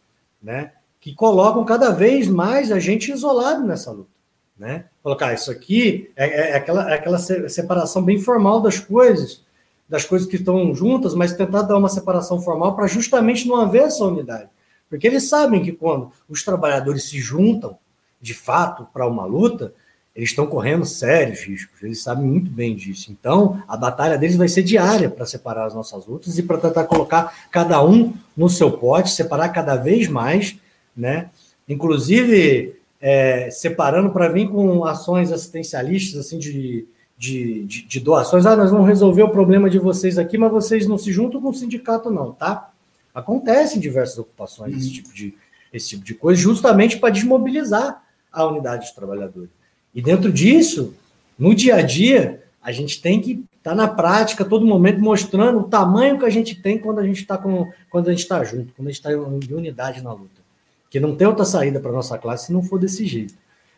[0.41, 0.71] né?
[1.01, 4.09] Que colocam cada vez mais a gente isolado nessa luta,
[4.57, 4.85] né?
[5.03, 9.41] Colocar isso aqui é, é aquela, é aquela separação bem formal das coisas,
[9.89, 13.83] das coisas que estão juntas, mas tentar dar uma separação formal para justamente não haver
[13.83, 14.49] essa unidade.
[14.95, 17.77] Porque eles sabem que quando os trabalhadores se juntam,
[18.21, 19.73] de fato, para uma luta,
[20.15, 23.11] eles estão correndo sérios riscos, eles sabem muito bem disso.
[23.11, 26.85] Então, a batalha deles vai ser diária para separar as nossas lutas e para tentar
[26.85, 30.55] colocar cada um no seu pote, separar cada vez mais,
[30.95, 31.29] né?
[31.67, 36.87] Inclusive, é, separando para vir com ações assistencialistas, assim, de,
[37.17, 38.45] de, de, de doações.
[38.45, 41.49] Ah, nós vamos resolver o problema de vocês aqui, mas vocês não se juntam com
[41.49, 42.71] o sindicato, não, tá?
[43.15, 44.77] Acontece em diversas ocupações uhum.
[44.77, 45.33] esse, tipo de,
[45.71, 49.49] esse tipo de coisa, justamente para desmobilizar a unidade de trabalhadores.
[49.93, 50.93] E dentro disso,
[51.39, 55.59] no dia a dia, a gente tem que estar tá na prática, todo momento, mostrando
[55.59, 58.73] o tamanho que a gente tem quando a gente está quando a gente está junto,
[58.73, 60.43] quando a gente está em unidade na luta.
[60.89, 63.33] Que não tem outra saída para nossa classe se não for desse jeito.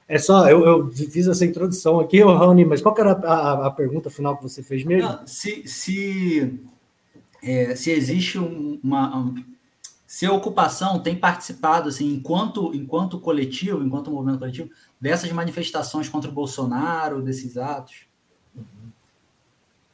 [0.07, 3.71] É só, eu, eu fiz essa introdução aqui, Raoni, mas qual era a, a, a,
[3.71, 5.09] pergunta final que você fez mesmo?
[5.09, 6.59] Não, se, se
[7.41, 9.33] é, se existe uma.
[10.05, 14.69] Se a ocupação tem participado, assim, enquanto, enquanto coletivo, enquanto movimento coletivo,
[14.99, 18.07] dessas manifestações contra o Bolsonaro, desses atos?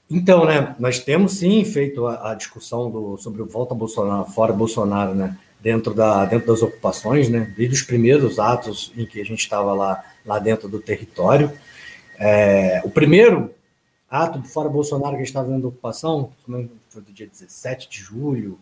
[0.10, 4.54] Então, né, nós temos sim feito a, a discussão do, sobre o volta Bolsonaro, fora
[4.54, 9.26] Bolsonaro, né, dentro, da, dentro das ocupações, né, desde os primeiros atos em que a
[9.26, 11.52] gente estava lá, lá dentro do território.
[12.20, 13.50] É, o primeiro
[14.14, 17.90] ato do fora Bolsonaro que a gente estava vendo da ocupação, foi do dia 17
[17.90, 18.60] de julho,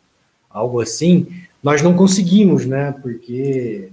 [0.49, 1.27] algo assim,
[1.61, 2.93] nós não conseguimos, né?
[3.01, 3.91] Porque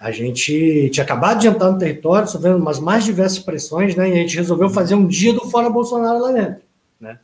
[0.00, 4.08] a gente tinha acabado de entrar no território, sofrendo umas mais diversas pressões, né?
[4.08, 6.62] E a gente resolveu fazer um dia do Fora Bolsonaro lá dentro,
[6.98, 7.18] né?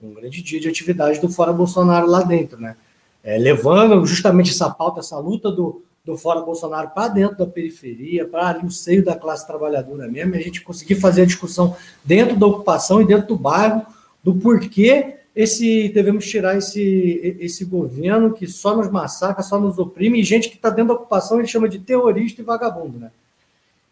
[0.00, 2.76] Um grande dia de atividade do Fora Bolsonaro lá dentro, né?
[3.24, 8.24] É, levando justamente essa pauta, essa luta do, do Fora Bolsonaro para dentro da periferia,
[8.24, 11.76] para ali o seio da classe trabalhadora mesmo, e a gente conseguir fazer a discussão
[12.04, 13.84] dentro da ocupação e dentro do bairro
[14.22, 20.20] do porquê esse devemos tirar esse, esse governo que só nos massacra, só nos oprime,
[20.20, 23.10] e gente que está dentro da ocupação ele chama de terrorista e vagabundo, né?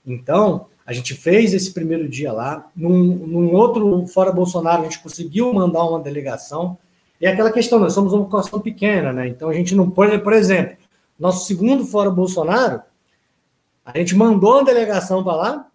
[0.06, 5.00] Então, a gente fez esse primeiro dia lá, num, num outro fora Bolsonaro, a gente
[5.00, 6.78] conseguiu mandar uma delegação,
[7.20, 9.28] e é aquela questão, nós somos uma ocupação pequena, né?
[9.28, 10.76] Então a gente não pode, por exemplo,
[11.18, 12.82] nosso segundo fora Bolsonaro,
[13.84, 15.66] a gente mandou uma delegação para lá,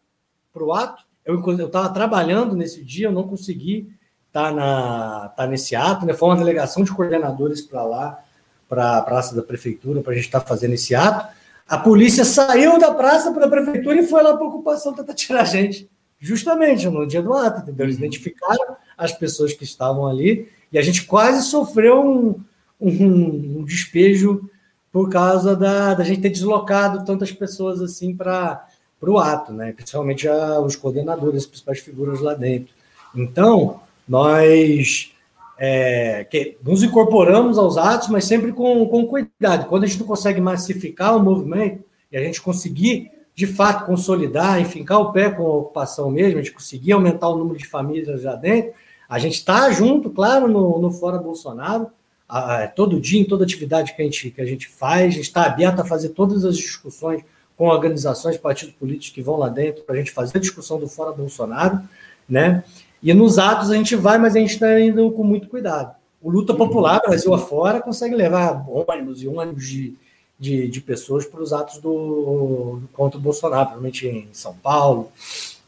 [0.52, 3.92] para o ato, eu estava trabalhando nesse dia, eu não consegui
[4.32, 6.14] tá, na, tá nesse ato, né?
[6.14, 8.20] Foi uma delegação de coordenadores para lá,
[8.68, 11.36] para a praça da prefeitura, para a gente estar tá fazendo esse ato.
[11.68, 15.14] A polícia saiu da praça para a prefeitura e foi lá para a ocupação tentar
[15.14, 15.90] tirar a gente.
[16.20, 17.86] Justamente no dia do ato, entendeu?
[17.86, 18.04] Eles uhum.
[18.04, 22.44] identificaram as pessoas que estavam ali e a gente quase sofreu um,
[22.80, 24.50] um, um despejo
[24.92, 28.66] por causa da, da gente ter deslocado tantas pessoas assim para
[29.02, 29.72] o ato, né?
[29.72, 32.74] Principalmente já os coordenadores, as principais figuras lá dentro.
[33.16, 35.12] Então, nós
[35.60, 39.68] é, que nos incorporamos aos atos, mas sempre com, com cuidado.
[39.68, 44.62] Quando a gente não consegue massificar o movimento e a gente conseguir, de fato, consolidar,
[44.62, 48.22] enfincar o pé com a ocupação mesmo, a gente conseguir aumentar o número de famílias
[48.22, 48.72] já dentro,
[49.08, 51.88] a gente está junto, claro, no, no Fora Bolsonaro,
[52.30, 55.24] a, todo dia, em toda atividade que a gente, que a gente faz, a gente
[55.24, 57.24] está aberto a fazer todas as discussões
[57.58, 60.88] com organizações, partidos políticos que vão lá dentro para a gente fazer a discussão do
[60.88, 61.82] Fora Bolsonaro,
[62.30, 62.64] né?
[63.02, 65.96] E nos atos a gente vai, mas a gente está indo com muito cuidado.
[66.22, 69.96] O Luta Popular, Brasil afora, consegue levar ônibus e ônibus de,
[70.38, 75.12] de, de pessoas para os atos do, contra o Bolsonaro, provavelmente em São Paulo,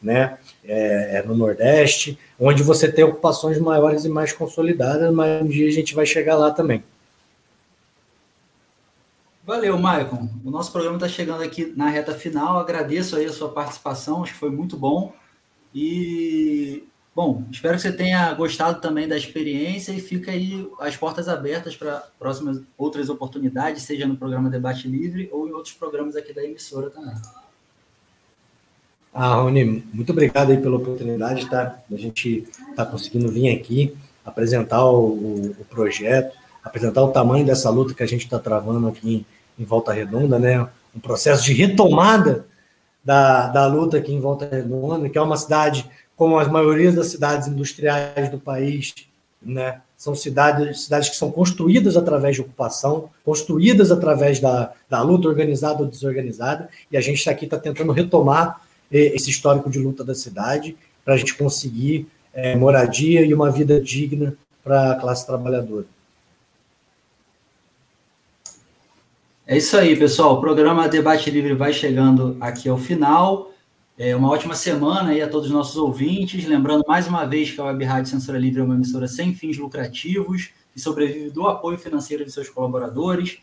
[0.02, 0.38] né?
[0.64, 5.68] É, é no Nordeste, onde você tem ocupações maiores e mais consolidadas, mas um dia
[5.68, 6.82] a gente vai chegar lá também.
[9.44, 10.28] Valeu, Maicon.
[10.44, 12.58] O nosso programa está chegando aqui na reta final.
[12.58, 15.12] Agradeço aí a sua participação, acho que foi muito bom.
[15.74, 16.84] E,
[17.14, 21.76] bom, espero que você tenha gostado também da experiência e fica aí as portas abertas
[21.76, 26.44] para próximas outras oportunidades, seja no programa Debate Livre ou em outros programas aqui da
[26.44, 27.14] emissora também.
[29.14, 31.78] Ah, Rony, muito obrigado aí pela oportunidade, tá?
[31.90, 33.94] A gente está conseguindo vir aqui
[34.24, 36.34] apresentar o, o projeto,
[36.64, 39.26] apresentar o tamanho dessa luta que a gente está travando aqui
[39.58, 40.66] em, em, Volta Redonda, né?
[40.96, 42.46] Um processo de retomada
[43.04, 45.84] da, da luta aqui em Volta Redonda, que é uma cidade,
[46.16, 48.94] como as maiorias das cidades industriais do país,
[49.42, 49.82] né?
[49.94, 55.82] São cidades, cidades que são construídas através de ocupação, construídas através da, da luta organizada
[55.82, 58.61] ou desorganizada, e a gente está aqui está tentando retomar
[58.92, 63.80] esse histórico de luta da cidade para a gente conseguir é, moradia e uma vida
[63.80, 65.86] digna para a classe trabalhadora.
[69.46, 70.34] É isso aí, pessoal.
[70.34, 73.50] O programa Debate Livre vai chegando aqui ao final.
[73.98, 76.46] É uma ótima semana aí a todos os nossos ouvintes.
[76.46, 79.58] Lembrando mais uma vez que a Web Rádio Censura Livre é uma emissora sem fins
[79.58, 83.38] lucrativos e sobrevive do apoio financeiro de seus colaboradores.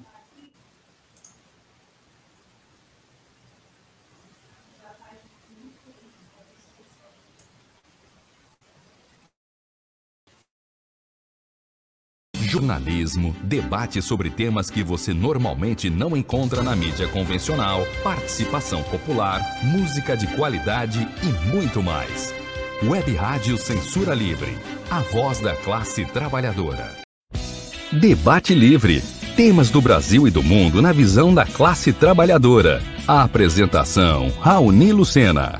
[12.55, 20.15] jornalismo, debate sobre temas que você normalmente não encontra na mídia convencional, participação popular, música
[20.15, 22.44] de qualidade e muito mais.
[22.87, 24.55] Web Rádio Censura Livre,
[24.91, 26.91] a voz da classe trabalhadora.
[27.91, 29.01] Debate Livre.
[29.35, 32.83] Temas do Brasil e do mundo na visão da classe trabalhadora.
[33.07, 35.57] A apresentação: Raoni Lucena.